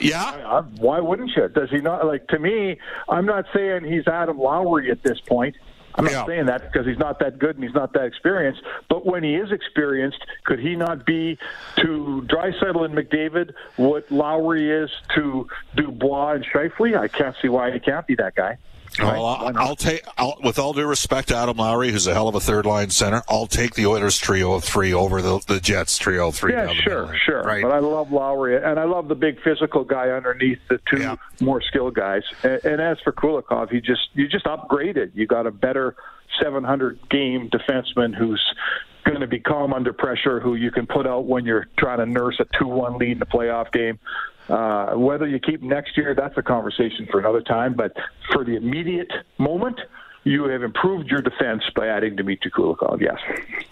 Yeah. 0.00 0.22
I, 0.22 0.58
I, 0.58 0.60
why 0.60 1.00
wouldn't 1.00 1.30
you? 1.36 1.48
Does 1.48 1.70
he 1.70 1.78
not 1.78 2.06
like? 2.06 2.26
To 2.28 2.38
me, 2.38 2.78
I'm 3.08 3.26
not 3.26 3.46
saying 3.54 3.84
he's 3.84 4.06
Adam 4.08 4.38
Lowry 4.38 4.90
at 4.90 5.02
this 5.02 5.20
point. 5.20 5.56
I'm 5.94 6.04
not 6.04 6.12
yeah. 6.12 6.26
saying 6.26 6.46
that 6.46 6.72
because 6.72 6.86
he's 6.86 6.98
not 6.98 7.18
that 7.18 7.38
good 7.38 7.56
and 7.56 7.64
he's 7.64 7.74
not 7.74 7.92
that 7.92 8.04
experienced. 8.04 8.62
But 8.88 9.04
when 9.04 9.22
he 9.22 9.34
is 9.34 9.52
experienced, 9.52 10.24
could 10.44 10.58
he 10.58 10.74
not 10.74 11.04
be 11.04 11.38
to 11.76 12.26
Draisaitl 12.28 12.84
and 12.84 12.94
McDavid 12.94 13.52
what 13.76 14.10
Lowry 14.10 14.70
is 14.70 14.90
to 15.14 15.46
Dubois 15.76 16.32
and 16.32 16.46
Scheifele? 16.46 16.98
I 16.98 17.08
can't 17.08 17.36
see 17.42 17.48
why 17.48 17.70
he 17.70 17.78
can't 17.78 18.06
be 18.06 18.14
that 18.16 18.34
guy. 18.34 18.56
Well, 18.98 19.24
I'll, 19.24 19.58
I'll 19.58 19.76
take, 19.76 20.04
I'll, 20.18 20.36
with 20.42 20.58
all 20.58 20.72
due 20.72 20.86
respect 20.86 21.28
to 21.28 21.36
Adam 21.36 21.56
Lowry, 21.56 21.90
who's 21.90 22.06
a 22.06 22.14
hell 22.14 22.28
of 22.28 22.34
a 22.34 22.40
third 22.40 22.66
line 22.66 22.90
center, 22.90 23.22
I'll 23.28 23.46
take 23.46 23.74
the 23.74 23.86
Oilers 23.86 24.18
trio 24.18 24.52
of 24.52 24.64
three 24.64 24.92
over 24.92 25.22
the, 25.22 25.40
the 25.46 25.60
Jets 25.60 25.96
trio 25.98 26.28
of 26.28 26.34
three. 26.34 26.52
Yeah, 26.52 26.72
sure, 26.72 27.16
sure. 27.24 27.42
Right. 27.42 27.62
But 27.62 27.72
I 27.72 27.78
love 27.78 28.12
Lowry, 28.12 28.56
and 28.56 28.78
I 28.78 28.84
love 28.84 29.08
the 29.08 29.14
big 29.14 29.40
physical 29.42 29.84
guy 29.84 30.10
underneath 30.10 30.58
the 30.68 30.78
two 30.90 31.00
yeah. 31.00 31.16
more 31.40 31.62
skilled 31.62 31.94
guys. 31.94 32.22
And, 32.42 32.64
and 32.64 32.80
as 32.80 32.98
for 33.00 33.12
Kulikov, 33.12 33.70
he 33.70 33.80
just 33.80 34.08
you 34.14 34.28
just 34.28 34.44
upgraded. 34.44 35.12
You 35.14 35.26
got 35.26 35.46
a 35.46 35.50
better 35.50 35.96
700 36.40 36.98
game 37.08 37.50
defenseman 37.50 38.14
who's 38.14 38.42
going 39.04 39.20
to 39.20 39.26
be 39.26 39.40
calm 39.40 39.72
under 39.72 39.92
pressure, 39.92 40.40
who 40.40 40.54
you 40.54 40.70
can 40.70 40.86
put 40.86 41.06
out 41.06 41.24
when 41.24 41.44
you're 41.44 41.66
trying 41.76 41.98
to 41.98 42.06
nurse 42.06 42.38
a 42.40 42.46
2 42.58 42.66
1 42.66 42.98
lead 42.98 43.16
in 43.16 43.22
a 43.22 43.26
playoff 43.26 43.72
game. 43.72 43.98
Uh, 44.48 44.94
whether 44.94 45.26
you 45.26 45.38
keep 45.38 45.62
next 45.62 45.96
year, 45.96 46.14
that's 46.14 46.36
a 46.36 46.42
conversation 46.42 47.06
for 47.10 47.20
another 47.20 47.40
time. 47.40 47.74
But 47.74 47.96
for 48.32 48.44
the 48.44 48.56
immediate 48.56 49.10
moment, 49.38 49.80
you 50.24 50.44
have 50.44 50.62
improved 50.62 51.10
your 51.10 51.20
defense 51.20 51.62
by 51.74 51.88
adding 51.88 52.16
Dmitry 52.16 52.50
Kulikov. 52.50 53.00
Yes. 53.00 53.18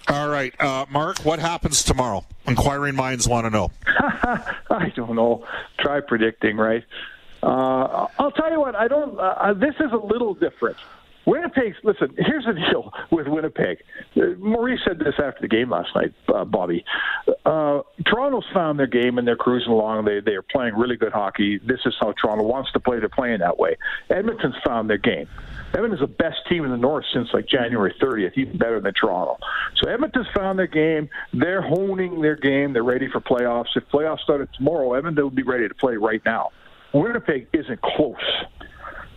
All 0.09 0.28
right, 0.28 0.59
uh, 0.61 0.87
Mark. 0.90 1.20
What 1.20 1.38
happens 1.38 1.85
tomorrow? 1.85 2.24
Inquiring 2.46 2.96
minds 2.96 3.28
want 3.28 3.46
to 3.46 3.50
know. 3.50 3.70
I 3.87 4.92
don't 4.94 5.14
know. 5.14 5.46
Try 5.78 6.00
predicting, 6.00 6.56
right? 6.56 6.85
Uh, 7.42 8.06
I'll 8.18 8.33
tell 8.33 8.50
you 8.50 8.61
what. 8.61 8.74
I 8.74 8.88
don't. 8.88 9.18
Uh, 9.18 9.22
uh 9.22 9.52
this 9.54 9.74
is 9.80 9.92
a 9.92 9.96
little 9.96 10.35
different. 10.35 10.76
Winnipeg's 11.26 11.76
listen. 11.85 12.14
Here's 12.16 12.44
the 12.44 12.54
deal 12.54 12.92
with 13.11 13.28
Winnipeg. 13.28 13.78
Uh, 14.16 14.37
Maurice 14.38 14.80
said 14.87 14.98
this 14.98 15.14
after 15.18 15.40
the 15.42 15.48
game 15.48 15.70
last 15.70 15.90
night, 15.94 16.12
uh, 16.35 16.44
Bobby. 16.44 16.85
Uh, 17.44 17.83
Toronto's 18.06 18.46
found 18.54 18.78
their 18.78 18.87
game 18.87 19.18
and 19.18 19.28
they're 19.28 19.37
cruising 19.37 19.72
along. 19.72 20.04
They 20.06 20.20
they 20.20 20.33
are 20.33 20.42
playing 20.42 20.74
really 20.74 20.96
good 20.96 21.12
hockey. 21.12 21.59
This 21.59 21.80
is 21.85 21.94
how 22.00 22.12
Toronto 22.12 22.44
wants 22.44 22.72
to 22.72 22.80
play. 22.80 22.98
They're 22.98 23.09
playing 23.09 23.40
that 23.40 23.59
way. 23.59 23.76
Edmonton's 24.09 24.56
found 24.64 24.88
their 24.88 24.98
game. 24.98 25.28
Edmonton's 25.72 26.00
the 26.00 26.06
best 26.06 26.38
team 26.48 26.64
in 26.64 26.70
the 26.70 26.76
North 26.76 27.04
since 27.12 27.28
like 27.33 27.46
January 27.46 27.94
30th, 28.00 28.37
even 28.37 28.59
better 28.59 28.80
than 28.80 28.92
Toronto. 28.92 29.38
So 29.76 29.88
Edmonton's 29.88 30.26
found 30.35 30.59
their 30.59 30.66
game. 30.66 31.09
They're 31.33 31.62
honing 31.62 32.20
their 32.20 32.37
game. 32.37 32.72
They're 32.72 32.83
ready 32.83 33.09
for 33.09 33.20
playoffs. 33.20 33.76
If 33.76 33.85
playoffs 33.88 34.20
started 34.20 34.48
tomorrow, 34.56 34.94
Edmonton 34.94 35.24
would 35.24 35.35
be 35.35 35.44
ready 35.44 35.68
to 35.68 35.74
play 35.74 35.96
right 35.96 36.22
now. 36.24 36.50
Winnipeg 36.92 37.46
isn't 37.52 37.80
close. 37.83 38.16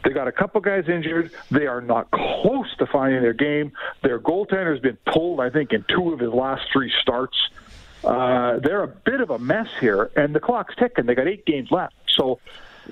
They 0.03 0.11
got 0.11 0.27
a 0.27 0.31
couple 0.31 0.59
guys 0.61 0.89
injured. 0.89 1.31
They 1.49 1.67
are 1.67 1.81
not 1.81 2.11
close 2.11 2.75
to 2.77 2.85
finding 2.85 3.21
their 3.21 3.33
game. 3.33 3.71
Their 4.01 4.19
goaltender's 4.19 4.79
been 4.79 4.97
pulled, 5.05 5.39
I 5.39 5.49
think, 5.49 5.71
in 5.71 5.85
two 5.87 6.13
of 6.13 6.19
his 6.19 6.31
last 6.31 6.63
three 6.71 6.91
starts. 7.01 7.37
Uh, 8.03 8.59
they're 8.59 8.83
a 8.83 8.87
bit 8.87 9.21
of 9.21 9.29
a 9.29 9.39
mess 9.39 9.67
here, 9.79 10.11
and 10.15 10.35
the 10.35 10.39
clock's 10.39 10.75
ticking. 10.75 11.05
They 11.05 11.15
got 11.15 11.27
eight 11.27 11.45
games 11.45 11.71
left. 11.71 11.95
So 12.09 12.39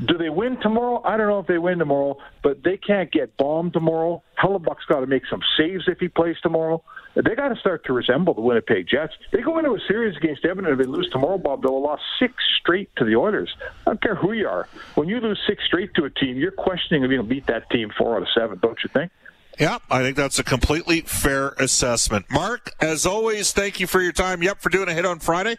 do 0.06 0.17
they 0.17 0.30
win 0.30 0.58
tomorrow? 0.58 1.02
I 1.04 1.17
don't 1.17 1.28
know 1.28 1.39
if 1.39 1.47
they 1.47 1.58
win 1.58 1.80
tomorrow, 1.80 2.17
but 2.41 2.63
they 2.63 2.78
can't 2.78 3.12
get 3.12 3.36
bombed 3.36 3.74
tomorrow. 3.74 4.24
Hellebuyck's 4.41 4.86
got 4.86 5.02
to 5.02 5.08
make 5.08 5.26
some 5.30 5.41
saves 5.58 5.88
if 5.88 6.00
he 6.00 6.08
plays 6.08 6.38
tomorrow. 6.41 6.84
They 7.15 7.36
got 7.36 7.50
to 7.50 7.56
start 7.58 7.86
to 7.86 7.93
resemble 7.93 8.34
the 8.34 8.41
Winnipeg 8.41 8.88
Jets. 8.88 9.13
They 9.32 9.41
go 9.41 9.58
into 9.58 9.71
a 9.71 9.80
series 9.88 10.15
against 10.15 10.45
Edmonton. 10.45 10.74
If 10.74 10.80
they 10.80 10.86
lose 10.86 11.10
tomorrow, 11.12 11.38
Bob, 11.38 11.62
they'll 11.62 11.76
have 11.76 11.84
lost 11.84 12.04
six 12.19 12.34
straight 12.60 12.89
to 12.97 13.06
the 13.06 13.15
Oilers. 13.15 13.54
I 13.86 13.91
don't 13.91 14.02
care 14.02 14.15
who 14.15 14.32
you 14.32 14.47
are. 14.47 14.67
When 14.95 15.10
you 15.10 15.19
lose 15.19 15.39
six 15.45 15.63
straight 15.65 15.93
to 15.95 16.06
a 16.06 16.10
team, 16.10 16.38
you're 16.38 16.52
questioning 16.52 17.04
if 17.04 17.12
you 17.12 17.17
can 17.17 17.28
beat 17.28 17.47
that 17.47 17.69
team 17.69 17.91
four 17.97 18.15
out 18.15 18.21
of 18.21 18.30
seven, 18.34 18.60
don't 18.62 18.78
you 18.84 18.89
think? 18.93 19.12
Yeah, 19.60 19.80
I 19.89 20.02
think 20.02 20.15
that's 20.15 20.39
a 20.39 20.43
completely 20.43 21.02
fair 21.02 21.50
assessment. 21.58 22.26
Mark, 22.32 22.74
as 22.80 23.06
always, 23.06 23.52
thank 23.52 23.80
you 23.80 23.88
for 23.88 24.02
your 24.02 24.13
time. 24.13 24.41
Yep, 24.41 24.62
for 24.62 24.69
doing 24.69 24.88
a 24.88 24.93
hit 24.93 25.06
on 25.06 25.19
Friday. 25.19 25.58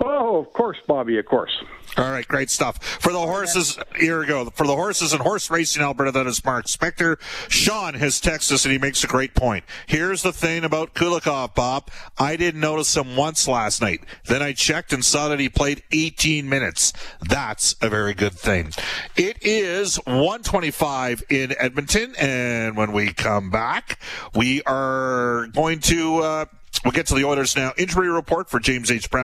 Oh, 0.00 0.38
of 0.38 0.52
course, 0.52 0.78
Bobby, 0.86 1.18
of 1.18 1.26
course. 1.26 1.50
All 1.96 2.10
right, 2.10 2.26
great 2.26 2.50
stuff. 2.50 2.82
For 2.82 3.12
the 3.12 3.18
horses, 3.18 3.78
here 3.98 4.20
we 4.20 4.26
go. 4.26 4.48
For 4.50 4.66
the 4.66 4.74
horses 4.76 5.12
and 5.12 5.20
horse 5.20 5.50
racing 5.50 5.82
Alberta, 5.82 6.12
that 6.12 6.26
is 6.26 6.44
Mark 6.44 6.66
Spector. 6.66 7.20
Sean 7.48 7.94
has 7.94 8.20
texted 8.20 8.52
us 8.52 8.64
and 8.64 8.72
he 8.72 8.78
makes 8.78 9.02
a 9.02 9.08
great 9.08 9.34
point. 9.34 9.64
Here's 9.86 10.22
the 10.22 10.32
thing 10.32 10.62
about 10.64 10.94
Kulikov, 10.94 11.54
Bob. 11.56 11.90
I 12.16 12.36
didn't 12.36 12.60
notice 12.60 12.96
him 12.96 13.16
once 13.16 13.48
last 13.48 13.82
night. 13.82 14.00
Then 14.26 14.42
I 14.42 14.52
checked 14.52 14.92
and 14.92 15.04
saw 15.04 15.28
that 15.28 15.40
he 15.40 15.48
played 15.48 15.82
18 15.90 16.48
minutes. 16.48 16.92
That's 17.20 17.74
a 17.82 17.88
very 17.88 18.14
good 18.14 18.34
thing. 18.34 18.72
It 19.16 19.38
is 19.40 19.96
125 20.04 21.24
in 21.30 21.54
Edmonton. 21.58 22.14
And 22.16 22.76
when 22.76 22.92
we 22.92 23.12
come 23.12 23.50
back, 23.50 23.98
we 24.34 24.62
are 24.62 25.48
going 25.48 25.80
to, 25.80 26.18
uh, 26.18 26.44
we'll 26.84 26.92
get 26.92 27.06
to 27.06 27.14
the 27.14 27.24
Oilers 27.24 27.56
now. 27.56 27.72
Injury 27.76 28.08
report 28.08 28.48
for 28.48 28.60
James 28.60 28.90
H. 28.92 29.10
Brown. 29.10 29.24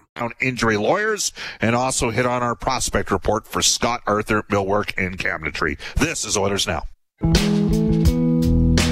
Injury 0.39 0.77
lawyers 0.77 1.33
and 1.59 1.75
also 1.75 2.11
hit 2.11 2.25
on 2.25 2.43
our 2.43 2.55
prospect 2.55 3.11
report 3.11 3.47
for 3.47 3.61
Scott 3.61 4.01
Arthur, 4.05 4.43
Millwork, 4.43 4.93
and 4.97 5.17
Cabinetry. 5.17 5.79
This 5.95 6.23
is 6.23 6.37
Oilers 6.37 6.67
Now. 6.67 6.83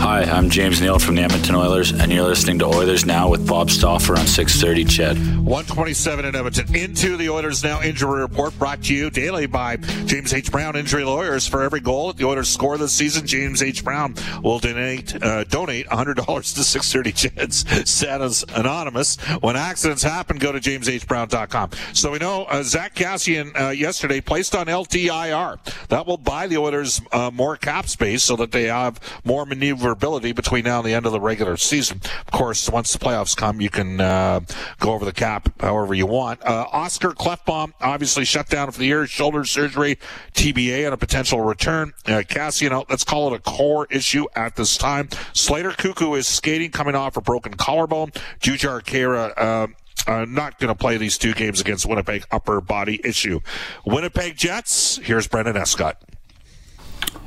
Hi, 0.10 0.24
I'm 0.24 0.50
James 0.50 0.82
Neal 0.82 0.98
from 0.98 1.14
the 1.14 1.22
Edmonton 1.22 1.54
Oilers, 1.54 1.92
and 1.92 2.12
you're 2.12 2.26
listening 2.26 2.58
to 2.58 2.66
Oilers 2.66 3.06
Now 3.06 3.30
with 3.30 3.48
Bob 3.48 3.70
Stauffer 3.70 4.18
on 4.18 4.26
630 4.26 4.86
CHED. 4.86 5.18
127 5.46 6.26
in 6.26 6.36
Edmonton. 6.36 6.76
Into 6.76 7.16
the 7.16 7.30
Oilers 7.30 7.64
Now 7.64 7.80
injury 7.84 8.22
report 8.22 8.58
brought 8.58 8.82
to 8.86 8.96
you 8.96 9.12
daily 9.12 9.46
by 9.46 9.76
James 10.06 10.34
H. 10.34 10.52
Brown 10.52 10.76
Injury 10.76 11.04
Lawyers. 11.04 11.48
For 11.48 11.62
every 11.62 11.80
goal 11.80 12.08
that 12.08 12.18
the 12.18 12.26
Oilers 12.26 12.50
score 12.50 12.76
this 12.80 12.92
season, 12.92 13.28
James 13.28 13.62
H. 13.62 13.84
Brown 13.84 14.16
will 14.42 14.58
donate 14.58 15.14
uh, 15.24 15.44
donate 15.44 15.86
$100 15.86 16.16
to 16.16 16.64
630 16.64 17.12
CHED's 17.12 17.88
Santa's 17.88 18.44
Anonymous. 18.56 19.18
When 19.42 19.56
accidents 19.56 20.02
happen, 20.02 20.38
go 20.38 20.52
to 20.52 20.60
jameshbrown.com. 20.60 21.70
So 21.94 22.12
we 22.12 22.18
know 22.18 22.46
uh, 22.46 22.64
Zack 22.64 22.96
Kassian 22.96 23.56
uh, 23.60 23.70
yesterday 23.70 24.22
placed 24.22 24.56
on 24.56 24.66
LTIR. 24.66 25.88
That 25.90 26.08
will 26.08 26.18
buy 26.18 26.48
the 26.48 26.58
Oilers 26.58 27.00
uh, 27.12 27.30
more 27.32 27.58
cap 27.58 27.88
space 27.88 28.24
so 28.24 28.36
that 28.38 28.52
they 28.52 28.64
have 28.64 29.00
more 29.24 29.46
maneuverability 30.00 30.32
between 30.32 30.64
now 30.64 30.80
and 30.80 30.88
the 30.88 30.94
end 30.94 31.06
of 31.06 31.12
the 31.12 31.20
regular 31.20 31.58
season. 31.58 32.02
Of 32.26 32.32
course, 32.32 32.70
once 32.70 32.94
the 32.94 33.00
playoffs 33.00 33.36
come, 33.36 33.62
you 33.62 33.70
can 33.70 34.00
uh, 34.00 34.42
go 34.80 34.94
over 34.94 35.06
the 35.06 35.12
cap 35.12 35.50
however 35.62 35.94
you 35.94 36.06
want. 36.06 36.44
Uh, 36.44 36.66
Oscar 36.72 37.10
Klefbom 37.10 37.74
obviously 37.82 38.26
shut 38.26 38.48
down 38.48 38.72
for 38.72 38.80
the 38.80 38.86
year, 38.86 39.06
shoulder 39.08 39.44
surgery, 39.46 39.98
TBA, 40.34 40.86
and 40.86 40.94
a 40.94 40.98
potential 40.98 41.42
return. 41.42 41.94
Uh, 42.06 42.22
Kassian 42.22 42.72
out. 42.72 42.90
Let's 42.90 43.04
call 43.04 43.34
it 43.34 43.38
a 43.38 43.40
core 43.40 43.88
issue 43.90 44.26
at 44.36 44.56
this 44.56 44.78
time. 44.78 45.10
Slater 45.34 45.72
Koekkoek 45.72 46.18
is 46.18 46.28
skating, 46.28 46.72
coming 46.72 46.96
off 46.96 47.18
a 47.18 47.22
broken 47.22 47.54
collarbone. 47.56 48.12
Jujhar 48.40 48.82
Khaira. 48.82 49.34
Uh, 49.38 49.68
uh, 50.08 50.26
not 50.26 50.58
going 50.60 50.70
to 50.70 50.76
play 50.76 50.98
these 50.98 51.18
two 51.18 51.34
games 51.34 51.60
against 51.60 51.86
Winnipeg 51.86 52.26
upper 52.32 52.62
body 52.62 53.02
issue. 53.04 53.42
Winnipeg 53.86 54.38
Jets. 54.38 54.98
Here's 54.98 55.28
Brendan 55.28 55.58
Escott. 55.58 56.02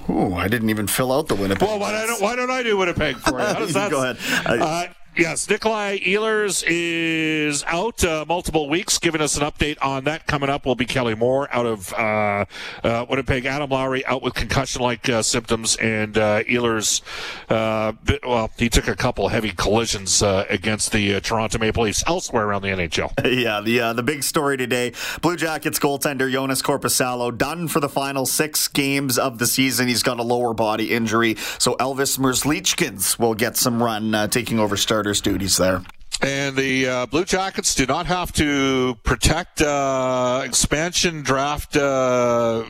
Oh, 0.09 0.35
I 0.35 0.49
didn't 0.49 0.71
even 0.71 0.87
fill 0.87 1.13
out 1.13 1.29
the 1.29 1.35
Winnipeg. 1.35 1.67
Well, 1.67 1.79
why 1.79 1.93
don't, 2.07 2.21
why 2.21 2.37
don't 2.37 2.51
I 2.51 2.63
do 2.63 2.77
Winnipeg 2.77 3.17
for 3.17 3.39
you? 3.39 3.45
How 3.47 3.55
does 3.55 3.73
that? 3.75 3.91
Go 3.91 4.03
ahead. 4.03 4.19
Uh, 4.61 4.87
Yes, 5.15 5.47
Nikolai 5.47 5.99
Ehlers 5.99 6.65
is 6.67 7.63
out 7.67 8.03
uh, 8.03 8.25
multiple 8.27 8.71
weeks. 8.71 8.99
Giving 8.99 9.21
us 9.21 9.37
an 9.37 9.43
update 9.43 9.77
on 9.83 10.05
that 10.05 10.27
coming 10.27 10.49
up 10.49 10.65
will 10.65 10.75
be 10.75 10.87
Kelly 10.87 11.15
Moore 11.15 11.55
out 11.55 11.67
of 11.67 11.93
uh, 11.93 12.47
uh, 12.83 13.05
Winnipeg. 13.11 13.45
Adam 13.45 13.69
Lowry 13.69 14.07
out 14.07 14.23
with 14.23 14.33
concussion-like 14.33 15.11
uh, 15.11 15.21
symptoms, 15.21 15.77
and 15.77 16.17
uh, 16.17 16.43
Ehlers, 16.45 17.03
uh, 17.51 17.93
well, 18.27 18.51
he 18.57 18.71
took 18.71 18.89
a 18.89 18.97
couple 18.97 19.29
heavy 19.29 19.51
collisions 19.51 20.23
against 20.23 20.93
the 20.93 21.21
Toronto 21.21 21.59
Maple 21.59 21.85
Leafs 21.85 22.03
elsewhere 22.07 22.47
around 22.47 22.63
the 22.63 22.69
NHL. 22.69 23.13
Yeah, 23.43 23.61
the 23.61 23.93
the 23.95 24.03
big 24.03 24.23
story 24.23 24.57
today: 24.57 24.93
Blue 25.21 25.37
Jackets 25.37 25.79
goaltender 25.79 26.31
Jonas 26.31 26.63
Korpisalo 26.63 27.37
done 27.37 27.67
for 27.67 27.81
the 27.81 27.89
final 27.89 28.25
six 28.25 28.69
games 28.69 29.19
of 29.19 29.39
the 29.39 29.47
season. 29.47 29.89
He's 29.89 30.03
got 30.03 30.21
a 30.21 30.23
lower 30.23 30.55
body 30.55 30.91
injury, 30.91 31.37
so 31.59 31.75
Elvis 31.77 32.19
Merzlikins 32.19 33.19
will 33.19 33.35
get 33.35 33.57
some 33.57 33.83
run 33.83 34.29
taking 34.31 34.59
over 34.59 34.77
start 34.77 35.02
starters' 35.03 35.21
duties 35.21 35.57
there. 35.57 35.83
And 36.21 36.55
the 36.55 36.87
uh, 36.87 37.07
Blue 37.07 37.25
Jackets 37.25 37.75
do 37.75 37.87
not 37.87 38.07
have 38.07 38.33
to 38.35 38.97
protect 39.03 39.61
uh, 39.61 40.43
expansion 40.45 41.23
draft 41.23 41.75
uh, 41.77 42.63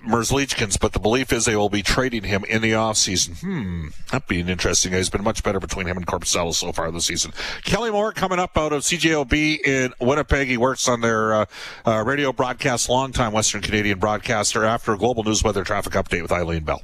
Merzlikins, 0.00 0.80
but 0.80 0.94
the 0.94 0.98
belief 0.98 1.34
is 1.34 1.44
they 1.44 1.56
will 1.56 1.68
be 1.68 1.82
trading 1.82 2.22
him 2.22 2.44
in 2.44 2.62
the 2.62 2.70
offseason. 2.72 3.38
Hmm, 3.40 3.88
that'd 4.10 4.26
be 4.26 4.40
interesting. 4.40 4.94
He's 4.94 5.10
been 5.10 5.22
much 5.22 5.42
better 5.42 5.60
between 5.60 5.86
him 5.86 5.98
and 5.98 6.06
Korpisalo 6.06 6.54
so 6.54 6.72
far 6.72 6.90
this 6.90 7.04
season. 7.04 7.32
Kelly 7.64 7.90
Moore 7.90 8.12
coming 8.12 8.38
up 8.38 8.56
out 8.56 8.72
of 8.72 8.82
CJOB 8.82 9.66
in 9.66 9.92
Winnipeg. 10.00 10.48
He 10.48 10.56
works 10.56 10.88
on 10.88 11.02
their 11.02 11.34
uh, 11.34 11.44
uh, 11.84 12.04
radio 12.06 12.32
broadcast, 12.32 12.88
longtime 12.88 13.32
Western 13.32 13.60
Canadian 13.60 13.98
broadcaster, 13.98 14.64
after 14.64 14.94
a 14.94 14.96
global 14.96 15.24
news 15.24 15.44
weather 15.44 15.64
traffic 15.64 15.92
update 15.92 16.22
with 16.22 16.32
Eileen 16.32 16.64
Bell. 16.64 16.80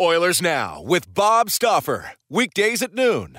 Oilers 0.00 0.42
Now 0.42 0.82
with 0.82 1.14
Bob 1.14 1.50
Stauffer. 1.50 2.14
Weekdays 2.28 2.82
at 2.82 2.94
noon 2.94 3.38